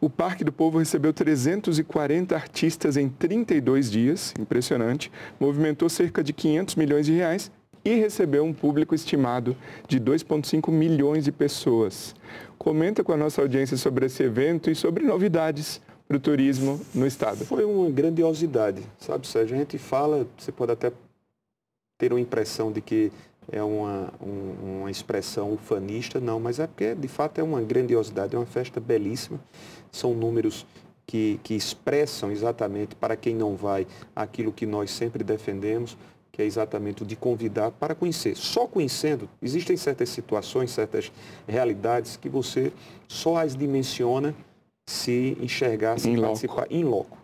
O 0.00 0.08
Parque 0.08 0.44
do 0.44 0.52
Povo 0.52 0.78
recebeu 0.78 1.12
340 1.12 2.34
artistas 2.34 2.96
em 2.96 3.08
32 3.08 3.90
dias, 3.90 4.32
impressionante. 4.38 5.10
Movimentou 5.40 5.88
cerca 5.88 6.22
de 6.22 6.32
500 6.32 6.76
milhões 6.76 7.04
de 7.04 7.12
reais 7.12 7.50
e 7.84 7.94
recebeu 7.94 8.44
um 8.44 8.52
público 8.52 8.94
estimado 8.94 9.56
de 9.86 10.00
2,5 10.00 10.70
milhões 10.70 11.24
de 11.24 11.32
pessoas. 11.32 12.14
Comenta 12.58 13.04
com 13.04 13.12
a 13.12 13.16
nossa 13.16 13.40
audiência 13.40 13.76
sobre 13.76 14.06
esse 14.06 14.22
evento 14.22 14.70
e 14.70 14.74
sobre 14.74 15.04
novidades 15.04 15.80
para 16.06 16.16
o 16.16 16.20
turismo 16.20 16.80
no 16.94 17.06
estado. 17.06 17.44
Foi 17.44 17.64
uma 17.64 17.90
grandiosidade, 17.90 18.82
sabe, 18.98 19.26
Sérgio? 19.26 19.56
A 19.56 19.58
gente 19.58 19.76
fala, 19.76 20.26
você 20.36 20.50
pode 20.50 20.72
até 20.72 20.90
ter 21.98 22.12
uma 22.12 22.20
impressão 22.20 22.72
de 22.72 22.80
que 22.80 23.12
é 23.50 23.62
uma, 23.62 24.12
um, 24.20 24.80
uma 24.80 24.90
expressão 24.90 25.52
ufanista, 25.52 26.20
não, 26.20 26.38
mas 26.38 26.58
é 26.58 26.66
porque 26.66 26.94
de 26.94 27.08
fato 27.08 27.38
é 27.38 27.42
uma 27.42 27.60
grandiosidade, 27.60 28.34
é 28.34 28.38
uma 28.38 28.46
festa 28.46 28.80
belíssima. 28.80 29.40
São 29.90 30.14
números 30.14 30.66
que, 31.06 31.40
que 31.42 31.54
expressam 31.54 32.30
exatamente 32.30 32.94
para 32.94 33.16
quem 33.16 33.34
não 33.34 33.56
vai 33.56 33.86
aquilo 34.14 34.52
que 34.52 34.66
nós 34.66 34.90
sempre 34.90 35.24
defendemos, 35.24 35.96
que 36.38 36.42
é 36.42 36.44
exatamente 36.44 37.02
o 37.02 37.04
de 37.04 37.16
convidar 37.16 37.72
para 37.72 37.96
conhecer. 37.96 38.36
Só 38.36 38.64
conhecendo, 38.64 39.28
existem 39.42 39.76
certas 39.76 40.08
situações, 40.08 40.70
certas 40.70 41.10
realidades 41.48 42.16
que 42.16 42.28
você 42.28 42.72
só 43.08 43.38
as 43.38 43.56
dimensiona 43.56 44.32
se 44.88 45.36
enxergar, 45.40 45.98
se 45.98 46.08
in 46.08 46.20
participar 46.20 46.54
loco. 46.60 46.72
em 46.72 46.84
loco. 46.84 47.18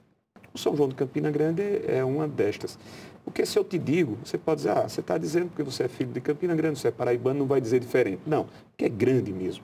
O 0.52 0.59
São 0.59 0.76
João 0.76 0.88
de 0.88 0.97
Campina 0.97 1.30
Grande 1.30 1.62
é 1.87 2.04
uma 2.04 2.26
destas. 2.26 2.76
Porque 3.25 3.47
se 3.47 3.56
eu 3.56 3.62
te 3.62 3.78
digo, 3.78 4.18
você 4.25 4.37
pode 4.37 4.62
dizer, 4.62 4.71
ah, 4.71 4.88
você 4.88 4.99
está 4.99 5.16
dizendo 5.16 5.47
porque 5.47 5.62
você 5.62 5.85
é 5.85 5.88
filho 5.88 6.11
de 6.12 6.21
Campina 6.21 6.56
Grande, 6.56 6.80
você 6.80 6.88
é 6.88 6.90
paraibano, 6.90 7.38
não 7.38 7.47
vai 7.47 7.61
dizer 7.61 7.78
diferente. 7.78 8.21
Não, 8.26 8.49
porque 8.71 8.87
é 8.87 8.88
grande 8.88 9.33
mesmo. 9.33 9.62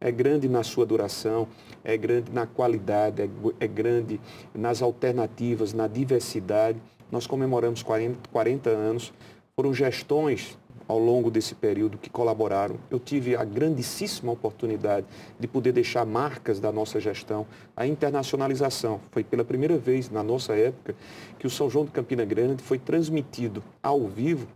É 0.00 0.12
grande 0.12 0.48
na 0.48 0.62
sua 0.62 0.86
duração, 0.86 1.48
é 1.82 1.96
grande 1.96 2.30
na 2.30 2.46
qualidade, 2.46 3.20
é, 3.20 3.28
é 3.58 3.66
grande 3.66 4.20
nas 4.54 4.80
alternativas, 4.80 5.72
na 5.72 5.88
diversidade. 5.88 6.80
Nós 7.10 7.26
comemoramos 7.26 7.82
40, 7.82 8.28
40 8.30 8.70
anos. 8.70 9.12
Foram 9.54 9.72
gestões 9.72 10.58
ao 10.88 10.98
longo 10.98 11.30
desse 11.30 11.54
período 11.54 11.98
que 11.98 12.08
colaboraram. 12.08 12.76
Eu 12.90 12.98
tive 12.98 13.36
a 13.36 13.44
grandíssima 13.44 14.32
oportunidade 14.32 15.06
de 15.38 15.48
poder 15.48 15.72
deixar 15.72 16.04
marcas 16.04 16.60
da 16.60 16.70
nossa 16.70 17.00
gestão. 17.00 17.46
A 17.76 17.86
internacionalização 17.86 19.00
foi 19.10 19.24
pela 19.24 19.44
primeira 19.44 19.76
vez 19.76 20.10
na 20.10 20.22
nossa 20.22 20.54
época 20.54 20.94
que 21.38 21.46
o 21.46 21.50
São 21.50 21.68
João 21.68 21.84
de 21.84 21.90
Campina 21.90 22.24
Grande 22.24 22.62
foi 22.62 22.78
transmitido 22.78 23.62
ao 23.82 24.06
vivo 24.06 24.46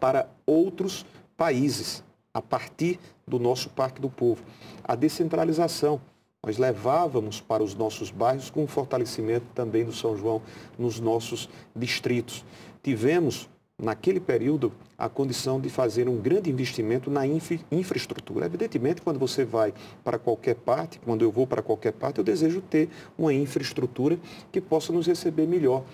para 0.00 0.28
outros 0.46 1.06
países 1.36 2.02
a 2.34 2.40
partir 2.40 2.98
do 3.26 3.38
nosso 3.38 3.70
Parque 3.70 4.00
do 4.00 4.08
Povo. 4.08 4.42
A 4.82 4.94
descentralização. 4.94 6.00
Nós 6.44 6.58
levávamos 6.58 7.40
para 7.40 7.62
os 7.62 7.72
nossos 7.72 8.10
bairros 8.10 8.50
com 8.50 8.64
o 8.64 8.66
fortalecimento 8.66 9.46
também 9.54 9.84
do 9.84 9.92
São 9.92 10.16
João 10.16 10.42
nos 10.76 10.98
nossos 10.98 11.48
distritos. 11.72 12.44
Tivemos 12.82 13.48
naquele 13.80 14.18
período, 14.18 14.72
a 14.98 15.08
condição 15.08 15.60
de 15.60 15.68
fazer 15.68 16.08
um 16.08 16.16
grande 16.16 16.50
investimento 16.50 17.08
na 17.08 17.24
infra 17.24 17.60
infraestrutura. 17.70 18.46
Evidentemente, 18.46 19.02
quando 19.02 19.20
você 19.20 19.44
vai 19.44 19.72
para 20.02 20.18
qualquer 20.18 20.56
parte, 20.56 20.98
quando 21.04 21.22
eu 21.22 21.30
vou 21.30 21.46
para 21.46 21.62
qualquer 21.62 21.92
parte, 21.92 22.18
eu 22.18 22.24
desejo 22.24 22.60
ter 22.60 22.88
uma 23.16 23.32
infraestrutura 23.32 24.18
que 24.50 24.60
possa 24.60 24.92
nos 24.92 25.06
receber 25.06 25.46
melhor. 25.46 25.84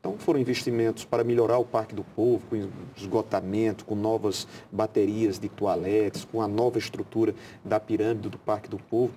Então 0.00 0.18
foram 0.18 0.38
investimentos 0.38 1.06
para 1.06 1.24
melhorar 1.24 1.56
o 1.56 1.64
Parque 1.64 1.94
do 1.94 2.04
Povo, 2.04 2.42
com 2.50 2.68
esgotamento, 2.94 3.86
com 3.86 3.94
novas 3.94 4.46
baterias 4.70 5.38
de 5.38 5.48
toaletes, 5.48 6.26
com 6.26 6.42
a 6.42 6.46
nova 6.46 6.76
estrutura 6.78 7.34
da 7.64 7.80
pirâmide 7.80 8.28
do 8.28 8.36
Parque 8.36 8.68
do 8.68 8.76
Povo. 8.76 9.10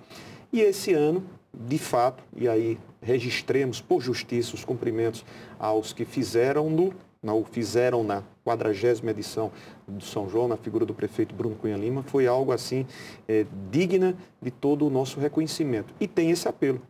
E 0.52 0.60
esse 0.60 0.92
ano, 0.92 1.24
de 1.52 1.78
fato, 1.78 2.22
e 2.36 2.48
aí 2.48 2.78
registremos 3.00 3.80
por 3.80 4.00
justiça 4.00 4.54
os 4.54 4.64
cumprimentos 4.64 5.24
aos 5.58 5.92
que 5.92 6.04
fizeram 6.04 6.68
no 6.70 6.92
não 7.22 7.44
fizeram 7.44 8.04
na 8.04 8.22
quadragésima 8.44 9.10
edição 9.10 9.50
do 9.86 10.04
São 10.04 10.28
João, 10.28 10.46
na 10.46 10.56
figura 10.56 10.86
do 10.86 10.94
prefeito 10.94 11.34
Bruno 11.34 11.56
Cunha 11.56 11.76
Lima, 11.76 12.02
foi 12.02 12.26
algo 12.26 12.52
assim 12.52 12.86
é, 13.26 13.44
digna 13.70 14.16
de 14.40 14.50
todo 14.50 14.86
o 14.86 14.90
nosso 14.90 15.18
reconhecimento. 15.18 15.92
E 15.98 16.06
tem 16.06 16.30
esse 16.30 16.48
apelo. 16.48 16.80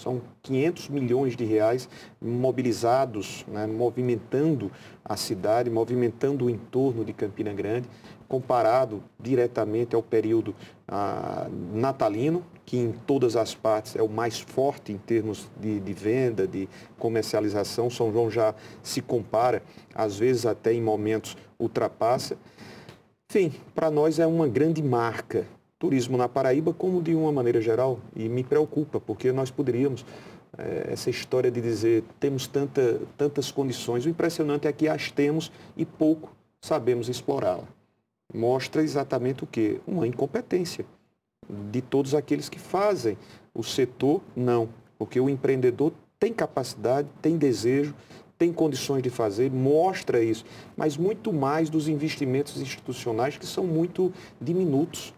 São 0.00 0.20
500 0.42 0.88
milhões 0.90 1.36
de 1.36 1.44
reais 1.44 1.88
mobilizados, 2.20 3.44
né, 3.48 3.66
movimentando 3.66 4.70
a 5.04 5.16
cidade, 5.16 5.70
movimentando 5.70 6.44
o 6.44 6.50
entorno 6.50 7.04
de 7.04 7.14
Campina 7.14 7.52
Grande, 7.52 7.88
comparado 8.28 9.02
diretamente 9.18 9.96
ao 9.96 10.02
período 10.02 10.54
ah, 10.86 11.48
natalino, 11.72 12.44
que 12.66 12.76
em 12.76 12.92
todas 13.06 13.36
as 13.36 13.54
partes 13.54 13.94
é 13.94 14.02
o 14.02 14.08
mais 14.08 14.40
forte 14.40 14.92
em 14.92 14.98
termos 14.98 15.48
de, 15.58 15.78
de, 15.78 15.92
venda, 15.92 16.48
de 16.48 16.68
comercialização. 16.98 17.88
São 17.88 18.12
João 18.12 18.28
já 18.28 18.52
se 18.82 19.00
compara, 19.00 19.62
às 19.94 20.18
vezes 20.18 20.44
até 20.44 20.72
em 20.72 20.82
momentos 20.82 21.36
ultrapassa. 21.58 22.36
Enfim, 23.30 23.52
para 23.72 23.88
nós 23.88 24.18
é 24.18 24.26
uma 24.26 24.48
grande 24.48 24.82
marca. 24.82 25.46
Turismo 25.78 26.16
na 26.16 26.28
Paraíba, 26.28 26.72
como 26.72 27.00
de 27.00 27.14
uma 27.14 27.30
maneira 27.30 27.60
geral, 27.60 28.00
e 28.14 28.28
me 28.28 28.42
preocupa, 28.42 28.98
porque 28.98 29.30
nós 29.30 29.50
poderíamos 29.50 30.04
é, 30.58 30.88
essa 30.90 31.10
história 31.10 31.50
de 31.50 31.60
dizer 31.60 32.02
temos 32.18 32.48
tanta, 32.48 33.00
tantas 33.16 33.52
condições. 33.52 34.06
O 34.06 34.08
impressionante 34.08 34.66
é 34.66 34.72
que 34.72 34.88
as 34.88 35.10
temos 35.12 35.52
e 35.76 35.84
pouco 35.84 36.34
sabemos 36.60 37.08
explorá-la. 37.08 37.64
Mostra 38.34 38.82
exatamente 38.82 39.44
o 39.44 39.46
que? 39.46 39.80
Uma 39.86 40.06
incompetência 40.06 40.84
de 41.48 41.80
todos 41.80 42.14
aqueles 42.14 42.48
que 42.48 42.58
fazem. 42.58 43.16
O 43.54 43.62
setor, 43.62 44.20
não. 44.34 44.68
Porque 44.98 45.20
o 45.20 45.28
empreendedor 45.28 45.92
tem 46.18 46.32
capacidade, 46.32 47.08
tem 47.20 47.36
desejo, 47.36 47.94
tem 48.38 48.52
condições 48.52 49.02
de 49.02 49.10
fazer, 49.10 49.50
mostra 49.50 50.22
isso, 50.22 50.44
mas 50.76 50.96
muito 50.96 51.32
mais 51.32 51.70
dos 51.70 51.88
investimentos 51.88 52.60
institucionais 52.60 53.38
que 53.38 53.46
são 53.46 53.64
muito 53.64 54.12
diminutos. 54.40 55.14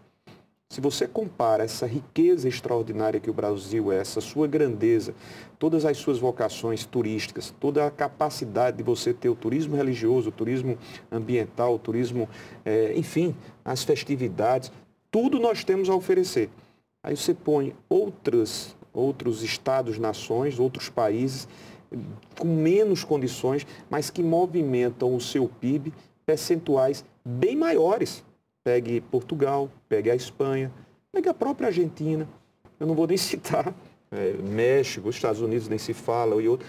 Se 0.71 0.79
você 0.79 1.07
compara 1.07 1.63
essa 1.63 1.87
riqueza 1.87 2.47
extraordinária 2.47 3.19
que 3.19 3.29
o 3.29 3.33
Brasil 3.33 3.91
é, 3.91 3.97
essa 3.97 4.21
sua 4.21 4.47
grandeza, 4.47 5.15
todas 5.57 5.83
as 5.83 5.97
suas 5.97 6.19
vocações 6.19 6.85
turísticas, 6.85 7.53
toda 7.59 7.87
a 7.87 7.91
capacidade 7.91 8.77
de 8.77 8.83
você 8.83 9.11
ter 9.11 9.29
o 9.29 9.35
turismo 9.35 9.75
religioso, 9.75 10.29
o 10.29 10.31
turismo 10.31 10.77
ambiental, 11.11 11.73
o 11.73 11.79
turismo, 11.79 12.29
é, 12.63 12.93
enfim, 12.95 13.35
as 13.65 13.83
festividades, 13.83 14.71
tudo 15.11 15.39
nós 15.39 15.63
temos 15.63 15.89
a 15.89 15.95
oferecer. 15.95 16.49
Aí 17.03 17.15
você 17.15 17.33
põe 17.33 17.75
outras, 17.87 18.75
outros 18.93 19.41
estados, 19.43 19.97
nações, 19.97 20.59
outros 20.59 20.89
países 20.89 21.47
com 22.37 22.47
menos 22.47 23.03
condições, 23.03 23.65
mas 23.89 24.09
que 24.09 24.21
movimentam 24.21 25.15
o 25.15 25.21
seu 25.21 25.47
PIB 25.47 25.93
percentuais 26.25 27.03
bem 27.25 27.55
maiores. 27.55 28.23
Pegue 28.63 29.01
Portugal, 29.01 29.69
pegue 29.87 30.11
a 30.11 30.15
Espanha, 30.15 30.71
pegue 31.11 31.29
a 31.29 31.33
própria 31.33 31.67
Argentina. 31.67 32.27
Eu 32.79 32.87
não 32.87 32.93
vou 32.93 33.07
nem 33.07 33.17
citar 33.17 33.73
é, 34.11 34.33
México, 34.33 35.09
Estados 35.09 35.41
Unidos 35.41 35.67
nem 35.67 35.79
se 35.79 35.93
fala 35.93 36.41
e 36.41 36.47
outro. 36.47 36.67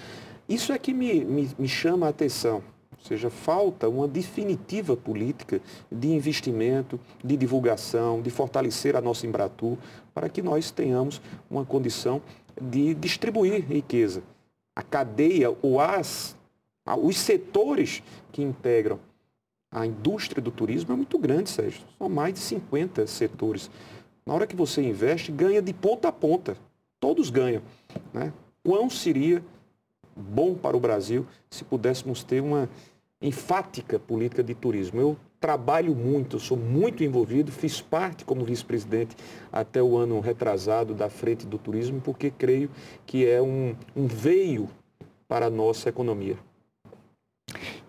Isso 0.48 0.72
é 0.72 0.78
que 0.78 0.92
me, 0.92 1.24
me, 1.24 1.50
me 1.58 1.68
chama 1.68 2.06
a 2.06 2.10
atenção. 2.10 2.62
Ou 3.00 3.06
seja, 3.06 3.30
falta 3.30 3.88
uma 3.88 4.06
definitiva 4.06 4.96
política 4.96 5.60
de 5.90 6.08
investimento, 6.08 7.00
de 7.24 7.36
divulgação, 7.36 8.20
de 8.20 8.30
fortalecer 8.30 8.94
a 8.94 9.00
nossa 9.00 9.26
Embratur, 9.26 9.76
para 10.14 10.28
que 10.28 10.42
nós 10.42 10.70
tenhamos 10.70 11.20
uma 11.50 11.64
condição 11.64 12.20
de 12.60 12.94
distribuir 12.94 13.64
riqueza. 13.66 14.22
A 14.76 14.82
cadeia, 14.82 15.54
ou 15.62 15.80
as, 15.80 16.36
os 17.02 17.18
setores 17.18 18.02
que 18.30 18.42
integram 18.42 18.98
a 19.72 19.86
indústria 19.86 20.42
do 20.42 20.50
turismo 20.50 20.92
é 20.92 20.96
muito 20.96 21.16
grande, 21.16 21.48
Sérgio. 21.48 21.82
São 21.96 22.08
mais 22.08 22.34
de 22.34 22.40
50 22.40 23.06
setores. 23.06 23.70
Na 24.26 24.34
hora 24.34 24.46
que 24.46 24.56
você 24.56 24.82
investe, 24.82 25.30
ganha 25.30 25.62
de 25.62 25.72
ponta 25.72 26.08
a 26.08 26.12
ponta. 26.12 26.56
Todos 26.98 27.30
ganham. 27.30 27.62
Né? 28.12 28.32
Quão 28.64 28.90
seria 28.90 29.44
bom 30.16 30.54
para 30.54 30.76
o 30.76 30.80
Brasil 30.80 31.26
se 31.50 31.64
pudéssemos 31.64 32.22
ter 32.22 32.40
uma 32.40 32.68
enfática 33.20 33.98
política 33.98 34.42
de 34.42 34.54
turismo. 34.54 35.00
Eu 35.00 35.16
trabalho 35.38 35.94
muito, 35.94 36.38
sou 36.38 36.56
muito 36.56 37.02
envolvido, 37.04 37.50
fiz 37.50 37.80
parte 37.80 38.24
como 38.24 38.44
vice-presidente 38.44 39.16
até 39.52 39.82
o 39.82 39.96
ano 39.96 40.20
retrasado 40.20 40.94
da 40.94 41.08
Frente 41.08 41.46
do 41.46 41.58
Turismo, 41.58 42.00
porque 42.00 42.30
creio 42.30 42.70
que 43.06 43.26
é 43.26 43.40
um, 43.40 43.74
um 43.96 44.06
veio 44.06 44.68
para 45.26 45.46
a 45.46 45.50
nossa 45.50 45.88
economia. 45.88 46.36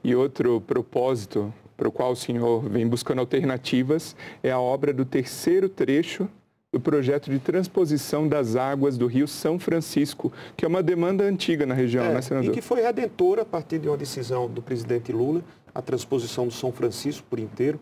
E 0.04 0.16
outro 0.16 0.62
propósito 0.62 1.54
para 1.82 1.90
o 1.90 1.92
qual 1.92 2.12
o 2.12 2.16
senhor 2.16 2.62
vem 2.70 2.88
buscando 2.88 3.20
alternativas, 3.20 4.16
é 4.44 4.52
a 4.52 4.60
obra 4.60 4.94
do 4.94 5.04
terceiro 5.04 5.68
trecho 5.68 6.30
do 6.74 6.80
projeto 6.80 7.30
de 7.30 7.38
transposição 7.38 8.30
das 8.30 8.56
águas 8.56 8.98
do 8.98 9.06
Rio 9.06 9.28
São 9.28 9.60
Francisco, 9.60 10.32
que 10.56 10.64
é 10.64 10.68
uma 10.68 10.82
demanda 10.82 11.26
antiga 11.26 11.66
na 11.66 11.74
região, 11.74 12.06
é, 12.06 12.14
né, 12.14 12.22
senador? 12.22 12.50
E 12.50 12.54
que 12.54 12.62
foi 12.62 12.82
redentora 12.82 13.42
a 13.42 13.46
partir 13.46 13.78
de 13.78 13.90
uma 13.90 13.98
decisão 13.98 14.50
do 14.50 14.62
presidente 14.62 15.12
Lula, 15.12 15.44
a 15.76 15.82
transposição 15.82 16.48
do 16.48 16.54
São 16.54 16.72
Francisco 16.72 17.28
por 17.30 17.40
inteiro, 17.40 17.78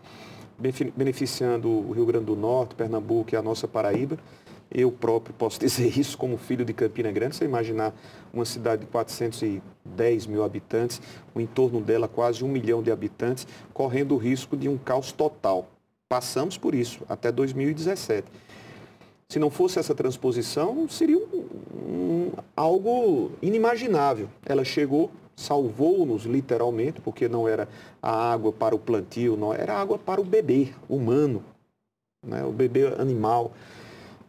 beneficiando 0.96 1.70
o 1.70 1.92
Rio 1.92 2.04
Grande 2.04 2.26
do 2.26 2.36
Norte, 2.36 2.74
Pernambuco 2.74 3.30
e 3.32 3.38
a 3.38 3.44
nossa 3.44 3.68
Paraíba. 3.68 4.18
Eu 4.72 4.92
próprio 4.92 5.36
posso 5.36 5.60
dizer 5.62 5.96
isso 5.96 6.18
como 6.18 6.36
filho 6.36 6.66
de 6.66 6.74
Campina 6.74 7.12
Grande. 7.12 7.36
Você 7.36 7.46
imaginar 7.46 7.94
uma 8.34 8.44
cidade 8.44 8.82
de 8.82 8.88
410 8.88 10.26
mil 10.26 10.44
habitantes, 10.44 11.00
o 11.36 11.40
entorno 11.40 11.80
dela 11.80 12.08
quase 12.08 12.44
um 12.44 12.48
milhão 12.48 12.82
de 12.82 12.92
habitantes, 12.92 13.46
correndo 13.72 14.16
o 14.16 14.18
risco 14.18 14.58
de 14.58 14.68
um 14.68 14.80
caos 14.80 15.12
total. 15.12 15.70
Passamos 16.10 16.58
por 16.58 16.74
isso 16.74 17.04
até 17.08 17.32
2017. 17.32 18.28
Se 19.32 19.38
não 19.38 19.52
fosse 19.52 19.78
essa 19.78 19.94
transposição, 19.94 20.90
seria 20.90 21.20
um, 21.20 21.46
um, 21.86 22.32
algo 22.58 23.32
inimaginável. 23.44 24.28
Ela 24.44 24.66
chegou, 24.66 25.12
salvou-nos 25.36 26.24
literalmente, 26.24 27.00
porque 27.00 27.28
não 27.28 27.48
era 27.48 27.70
a 28.02 28.32
água 28.32 28.52
para 28.52 28.74
o 28.74 28.80
plantio, 28.80 29.38
não 29.38 29.54
era 29.54 29.80
água 29.80 30.00
para 30.00 30.20
o 30.20 30.24
bebê 30.24 30.70
humano, 30.90 31.44
né? 32.26 32.44
o 32.44 32.52
bebê 32.52 32.88
animal. 32.98 33.52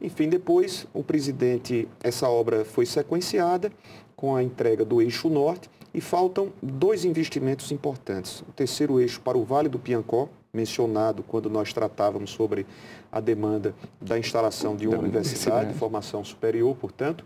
Enfim, 0.03 0.29
depois 0.29 0.87
o 0.93 1.03
presidente, 1.03 1.89
essa 2.03 2.29
obra 2.29 2.63
foi 2.67 2.85
sequenciada 2.85 3.73
com 4.15 4.37
a 4.37 4.43
entrega 4.43 4.85
do 4.85 5.01
eixo 5.01 5.31
norte 5.31 5.71
e 5.95 6.01
faltam 6.03 6.53
dois 6.63 7.07
investimentos 7.07 7.73
importantes. 7.73 8.43
O 8.43 8.53
terceiro 8.53 9.01
eixo 9.01 9.23
para 9.23 9.39
o 9.39 9.45
Vale 9.45 9.71
do 9.71 9.79
Piancó, 9.79 10.29
mencionado 10.53 11.23
quando 11.23 11.49
nós 11.49 11.73
tratávamos 11.73 12.31
sobre 12.31 12.67
a 13.11 13.21
demanda 13.21 13.75
da 14.01 14.19
instalação 14.19 14.77
de 14.77 14.87
uma 14.87 14.97
da 14.97 15.03
universidade 15.03 15.73
de 15.73 15.79
formação 15.79 16.25
superior, 16.25 16.77
portanto, 16.77 17.25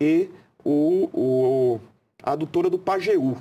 e 0.00 0.28
o, 0.64 1.08
o, 1.12 1.80
a 2.22 2.32
adutora 2.32 2.70
do 2.70 2.78
Pajeú, 2.78 3.36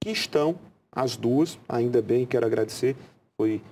que 0.00 0.10
estão 0.10 0.56
as 0.92 1.16
duas, 1.16 1.58
ainda 1.68 2.02
bem, 2.02 2.26
quero 2.26 2.44
agradecer, 2.44 2.96
foi, 3.36 3.62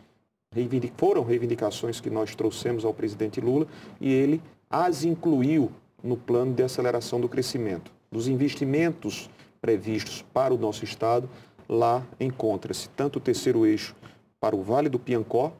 foram 0.96 1.24
reivindicações 1.24 2.00
que 2.00 2.08
nós 2.08 2.34
trouxemos 2.34 2.84
ao 2.84 2.94
presidente 2.94 3.40
Lula 3.40 3.66
e 4.00 4.12
ele 4.12 4.40
as 4.70 5.04
incluiu 5.04 5.72
no 6.02 6.16
plano 6.16 6.54
de 6.54 6.62
aceleração 6.62 7.20
do 7.20 7.28
crescimento. 7.28 7.90
Dos 8.10 8.28
investimentos 8.28 9.28
previstos 9.60 10.24
para 10.32 10.54
o 10.54 10.58
nosso 10.58 10.84
Estado, 10.84 11.28
lá 11.68 12.06
encontra-se 12.20 12.88
tanto 12.90 13.16
o 13.16 13.20
terceiro 13.20 13.66
eixo 13.66 13.94
para 14.40 14.56
o 14.56 14.62
Vale 14.62 14.88
do 14.88 14.98
Piancó, 14.98 15.52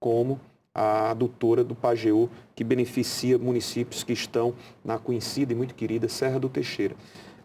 como 0.00 0.40
a 0.74 1.10
adutora 1.10 1.62
do 1.62 1.74
Pajeú, 1.74 2.30
que 2.54 2.64
beneficia 2.64 3.38
municípios 3.38 4.02
que 4.02 4.12
estão 4.12 4.54
na 4.84 4.98
conhecida 4.98 5.52
e 5.52 5.56
muito 5.56 5.74
querida 5.74 6.08
Serra 6.08 6.40
do 6.40 6.48
Teixeira. 6.48 6.96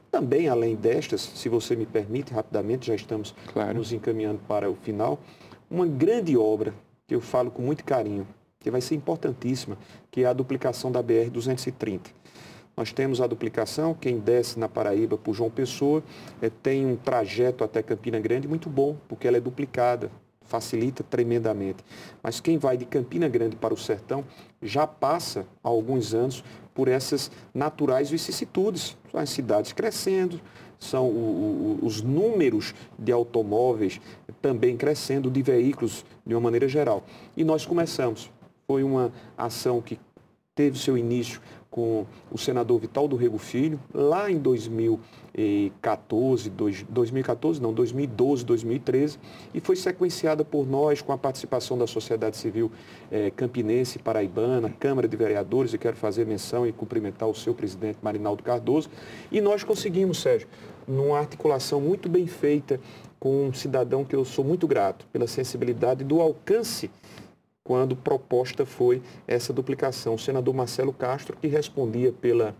Também, 0.09 0.47
além 0.47 0.75
destas, 0.75 1.21
se 1.21 1.49
você 1.49 1.75
me 1.75 1.85
permite, 1.85 2.33
rapidamente, 2.33 2.87
já 2.87 2.95
estamos 2.95 3.35
claro. 3.51 3.77
nos 3.77 3.91
encaminhando 3.91 4.39
para 4.47 4.69
o 4.69 4.75
final, 4.75 5.19
uma 5.69 5.85
grande 5.85 6.37
obra 6.37 6.73
que 7.05 7.13
eu 7.13 7.21
falo 7.21 7.51
com 7.51 7.61
muito 7.61 7.83
carinho, 7.83 8.25
que 8.59 8.71
vai 8.71 8.81
ser 8.81 8.95
importantíssima, 8.95 9.77
que 10.09 10.23
é 10.23 10.25
a 10.25 10.33
duplicação 10.33 10.91
da 10.91 11.03
BR-230. 11.03 12.07
Nós 12.75 12.93
temos 12.93 13.19
a 13.19 13.27
duplicação, 13.27 13.93
quem 13.93 14.19
desce 14.19 14.57
na 14.59 14.69
Paraíba 14.69 15.17
por 15.17 15.33
João 15.33 15.49
Pessoa, 15.49 16.03
é, 16.41 16.49
tem 16.49 16.85
um 16.85 16.95
trajeto 16.95 17.63
até 17.63 17.81
Campina 17.81 18.19
Grande 18.19 18.47
muito 18.47 18.69
bom, 18.69 18.95
porque 19.09 19.27
ela 19.27 19.37
é 19.37 19.41
duplicada 19.41 20.11
facilita 20.47 21.03
tremendamente. 21.03 21.83
Mas 22.23 22.39
quem 22.39 22.57
vai 22.57 22.77
de 22.77 22.85
Campina 22.85 23.27
Grande 23.27 23.55
para 23.55 23.73
o 23.73 23.77
sertão 23.77 24.23
já 24.61 24.87
passa 24.87 25.45
há 25.63 25.67
alguns 25.67 26.13
anos 26.13 26.43
por 26.73 26.87
essas 26.87 27.31
naturais 27.53 28.09
vicissitudes. 28.09 28.97
São 29.11 29.19
as 29.19 29.29
cidades 29.29 29.73
crescendo, 29.73 30.39
são 30.79 31.07
o, 31.07 31.79
o, 31.81 31.85
os 31.85 32.01
números 32.01 32.73
de 32.97 33.11
automóveis 33.11 33.99
também 34.41 34.77
crescendo, 34.77 35.29
de 35.29 35.41
veículos 35.41 36.05
de 36.25 36.33
uma 36.33 36.41
maneira 36.41 36.67
geral. 36.67 37.03
E 37.35 37.43
nós 37.43 37.65
começamos. 37.65 38.31
Foi 38.67 38.83
uma 38.83 39.11
ação 39.37 39.81
que 39.81 39.99
teve 40.53 40.77
seu 40.77 40.97
início 40.97 41.39
com 41.77 42.05
o 42.31 42.37
senador 42.39 42.79
Vital 42.79 43.07
do 43.07 43.15
Rego 43.15 43.37
Filho, 43.37 43.79
lá 43.93 44.31
em 44.31 44.39
2014, 44.39 46.49
2014 46.49 47.61
não, 47.61 47.71
2012, 47.71 48.43
2013, 48.43 49.19
e 49.53 49.59
foi 49.59 49.75
sequenciada 49.75 50.43
por 50.43 50.67
nós 50.67 51.03
com 51.03 51.13
a 51.13 51.17
participação 51.19 51.77
da 51.77 51.85
sociedade 51.85 52.35
civil 52.35 52.71
eh, 53.11 53.31
campinense, 53.35 53.99
paraibana, 53.99 54.71
Câmara 54.71 55.07
de 55.07 55.15
Vereadores, 55.15 55.71
e 55.71 55.77
quero 55.77 55.95
fazer 55.95 56.25
menção 56.25 56.65
e 56.65 56.71
cumprimentar 56.71 57.29
o 57.29 57.35
seu 57.35 57.53
presidente 57.53 57.99
Marinaldo 58.01 58.41
Cardoso, 58.41 58.89
e 59.31 59.39
nós 59.39 59.63
conseguimos, 59.63 60.19
Sérgio, 60.19 60.47
numa 60.87 61.19
articulação 61.19 61.79
muito 61.79 62.09
bem 62.09 62.25
feita 62.25 62.79
com 63.19 63.45
um 63.45 63.53
cidadão 63.53 64.03
que 64.03 64.15
eu 64.15 64.25
sou 64.25 64.43
muito 64.43 64.67
grato 64.67 65.05
pela 65.13 65.27
sensibilidade 65.27 66.03
do 66.03 66.21
alcance 66.21 66.89
quando 67.67 67.97
proposta 67.97 68.65
foi 68.65 69.01
essa 69.27 69.51
duplicação. 69.51 70.15
O 70.15 70.19
senador 70.19 70.55
Marcelo 70.55 70.93
Castro, 70.93 71.35
que 71.35 71.47
respondia 71.47 72.13
pela 72.13 72.55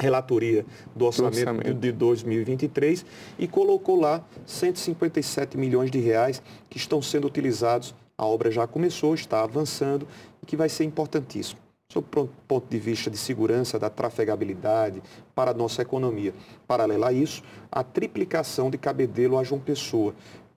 relatoria 0.00 0.66
do 0.96 1.04
orçamento, 1.04 1.38
orçamento, 1.38 1.74
de 1.74 1.92
2023 1.92 3.06
e 3.38 3.46
colocou 3.46 4.00
lá 4.00 4.20
157 4.44 5.56
milhões 5.56 5.92
de 5.92 6.00
reais 6.00 6.42
que 6.68 6.76
estão 6.76 7.00
sendo 7.00 7.28
utilizados. 7.28 7.94
A 8.18 8.26
obra 8.26 8.50
já 8.50 8.66
começou, 8.66 9.14
está 9.14 9.44
avançando 9.44 10.08
e 10.42 10.46
que 10.46 10.56
vai 10.56 10.68
ser 10.68 10.82
importantíssimo. 10.82 11.60
Sob 11.92 12.06
o 12.16 12.28
ponto 12.48 12.66
de 12.68 12.78
vista 12.78 13.10
de 13.10 13.18
segurança, 13.18 13.78
da 13.78 13.90
trafegabilidade, 13.90 15.00
para 15.36 15.52
a 15.52 15.54
nossa 15.54 15.82
economia. 15.82 16.34
Paralela 16.66 17.10
a 17.10 17.12
isso, 17.12 17.44
a 17.70 17.84
triplicação 17.84 18.70
de 18.70 18.78
Cabedelo 18.78 19.38
a 19.38 19.44
João 19.44 19.60
Pessoa, 19.60 20.14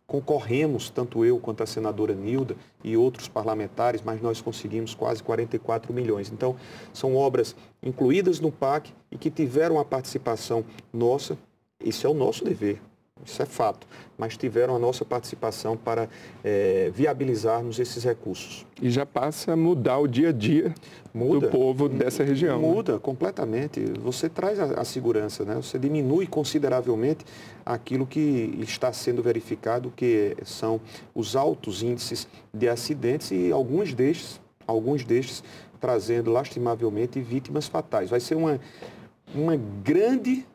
concorremos, 0.08 0.90
tanto 0.90 1.26
eu 1.26 1.40
quanto 1.40 1.64
a 1.64 1.66
senadora 1.66 2.14
Nilda 2.14 2.56
e 2.84 2.96
outros 2.96 3.28
parlamentares, 3.28 4.02
mas 4.04 4.22
nós 4.22 4.42
conseguimos 4.42 4.94
quase 4.94 5.24
44 5.24 5.94
milhões. 5.94 6.32
Então, 6.32 6.56
são 6.94 7.16
obras 7.16 7.56
incluídas 7.82 8.40
no 8.40 8.52
PAC 8.52 8.94
e 9.12 9.18
que 9.18 9.32
tiveram 9.32 9.80
a 9.80 9.86
participação 9.86 10.64
nossa. 10.94 11.38
Isso 11.84 12.06
é 12.06 12.10
o 12.10 12.14
nosso 12.14 12.44
dever, 12.44 12.82
isso 13.26 13.42
é 13.42 13.46
fato, 13.46 13.88
mas 14.18 14.38
tiveram 14.38 14.76
a 14.76 14.80
nossa 14.80 15.04
participação 15.04 15.76
para 15.76 16.08
é, 16.44 16.92
viabilizarmos 16.94 17.80
esses 17.80 18.04
recursos. 18.04 18.66
E 18.80 18.90
já 18.90 19.06
passa 19.06 19.54
a 19.54 19.56
mudar 19.56 19.98
o 19.98 20.08
dia 20.08 20.30
a 20.30 20.32
dia 20.32 20.74
muda, 21.14 21.48
do 21.48 21.52
povo 21.52 21.90
dessa 21.90 22.24
região. 22.24 22.62
Né? 22.62 22.68
Muda 22.68 22.94
né? 22.94 23.00
completamente. 23.02 23.84
Você 24.00 24.30
traz 24.30 24.60
a, 24.60 24.82
a, 24.82 24.86
segurança, 24.86 25.44
né? 25.44 25.56
você 25.56 25.80
diminui 25.80 26.28
consideravelmente 26.28 27.26
aquilo 27.66 28.06
que 28.06 28.58
está 28.60 28.94
sendo 28.94 29.24
verificado, 29.24 29.92
que 29.96 30.38
são 30.46 30.80
os 31.14 31.36
altos 31.36 31.82
índices 31.82 32.28
de 32.54 32.70
acidentes 32.70 33.32
e 33.32 33.52
alguns 33.52 33.94
destes, 33.94 34.40
alguns 34.68 35.04
destes 35.04 35.44
trazendo 35.82 36.32
lastimavelmente 36.32 37.20
vítimas 37.20 37.68
fatais. 37.68 38.10
Vai 38.10 38.20
ser 38.20 38.36
uma, 38.36 38.60
uma 39.34 39.56
grande 39.56 40.46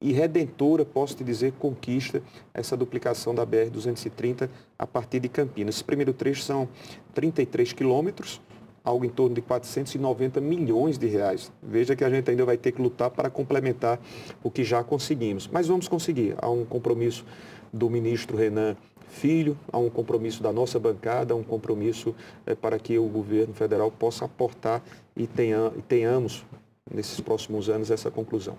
e 0.00 0.12
redentora, 0.12 0.84
posso 0.84 1.16
te 1.16 1.24
dizer, 1.24 1.52
conquista 1.58 2.22
essa 2.54 2.76
duplicação 2.76 3.34
da 3.34 3.44
BR-230 3.44 4.48
a 4.78 4.86
partir 4.86 5.20
de 5.20 5.28
Campinas. 5.28 5.76
Esse 5.76 5.84
primeiro 5.84 6.12
trecho 6.12 6.42
são 6.42 6.68
33 7.14 7.72
quilômetros, 7.72 8.40
algo 8.84 9.04
em 9.04 9.08
torno 9.08 9.34
de 9.34 9.42
490 9.42 10.40
milhões 10.40 10.96
de 10.96 11.06
reais. 11.08 11.50
Veja 11.60 11.96
que 11.96 12.04
a 12.04 12.10
gente 12.10 12.30
ainda 12.30 12.44
vai 12.44 12.56
ter 12.56 12.72
que 12.72 12.80
lutar 12.80 13.10
para 13.10 13.28
complementar 13.28 14.00
o 14.42 14.50
que 14.50 14.62
já 14.62 14.84
conseguimos. 14.84 15.48
Mas 15.48 15.66
vamos 15.66 15.88
conseguir. 15.88 16.36
Há 16.38 16.48
um 16.48 16.64
compromisso 16.64 17.24
do 17.72 17.90
ministro 17.90 18.36
Renan 18.36 18.76
Filho, 19.08 19.58
há 19.72 19.78
um 19.78 19.90
compromisso 19.90 20.42
da 20.42 20.52
nossa 20.52 20.78
bancada, 20.78 21.34
há 21.34 21.36
um 21.36 21.42
compromisso 21.42 22.14
é, 22.46 22.54
para 22.54 22.78
que 22.78 22.98
o 22.98 23.08
governo 23.08 23.54
federal 23.54 23.90
possa 23.90 24.26
aportar 24.26 24.82
e, 25.16 25.26
tenha, 25.26 25.72
e 25.76 25.82
tenhamos, 25.82 26.44
nesses 26.88 27.18
próximos 27.18 27.68
anos, 27.68 27.90
essa 27.90 28.10
conclusão. 28.10 28.56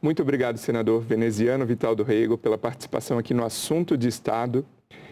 Muito 0.00 0.22
obrigado, 0.22 0.58
senador 0.58 1.02
veneziano 1.02 1.66
Vital 1.66 1.96
do 1.96 2.04
Rego, 2.04 2.38
pela 2.38 2.56
participação 2.56 3.18
aqui 3.18 3.34
no 3.34 3.44
Assunto 3.44 3.96
de 3.96 4.06
Estado. 4.06 4.64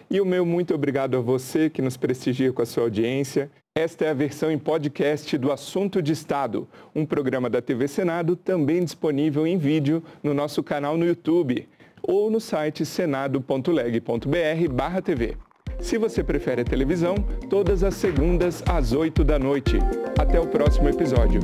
E 0.09 0.21
o 0.21 0.25
meu 0.25 0.47
muito 0.47 0.73
obrigado 0.73 1.17
a 1.17 1.21
você 1.21 1.69
que 1.69 1.83
nos 1.83 1.97
prestigia 1.97 2.53
com 2.53 2.63
a 2.63 2.67
sua 2.67 2.85
audiência. 2.85 3.51
Esta 3.77 4.05
é 4.05 4.11
a 4.11 4.15
versão 4.15 4.49
em 4.51 4.59
podcast 4.59 5.37
do 5.37 5.51
Assunto 5.51 6.01
de 6.01 6.13
Estado, 6.13 6.69
um 6.95 7.05
programa 7.05 7.51
da 7.51 7.61
TV 7.61 7.89
Senado 7.89 8.37
também 8.37 8.85
disponível 8.85 9.45
em 9.47 9.59
vídeo 9.59 10.03
no 10.23 10.33
nosso 10.33 10.63
canal 10.63 10.97
no 10.97 11.05
YouTube 11.05 11.69
ou 12.01 12.31
no 12.31 12.41
site 12.41 12.87
senado.leg.br/tv. 12.87 15.37
Se 15.81 15.99
você 15.99 16.25
prefere 16.25 16.63
a 16.63 16.65
televisão, 16.65 17.17
todas 17.51 17.83
as 17.83 17.97
segundas 17.97 18.63
às 18.67 18.93
8 18.93 19.25
da 19.25 19.39
noite. 19.39 19.79
Até 20.19 20.41
o 20.41 20.47
próximo 20.47 20.89
episódio. 20.89 21.41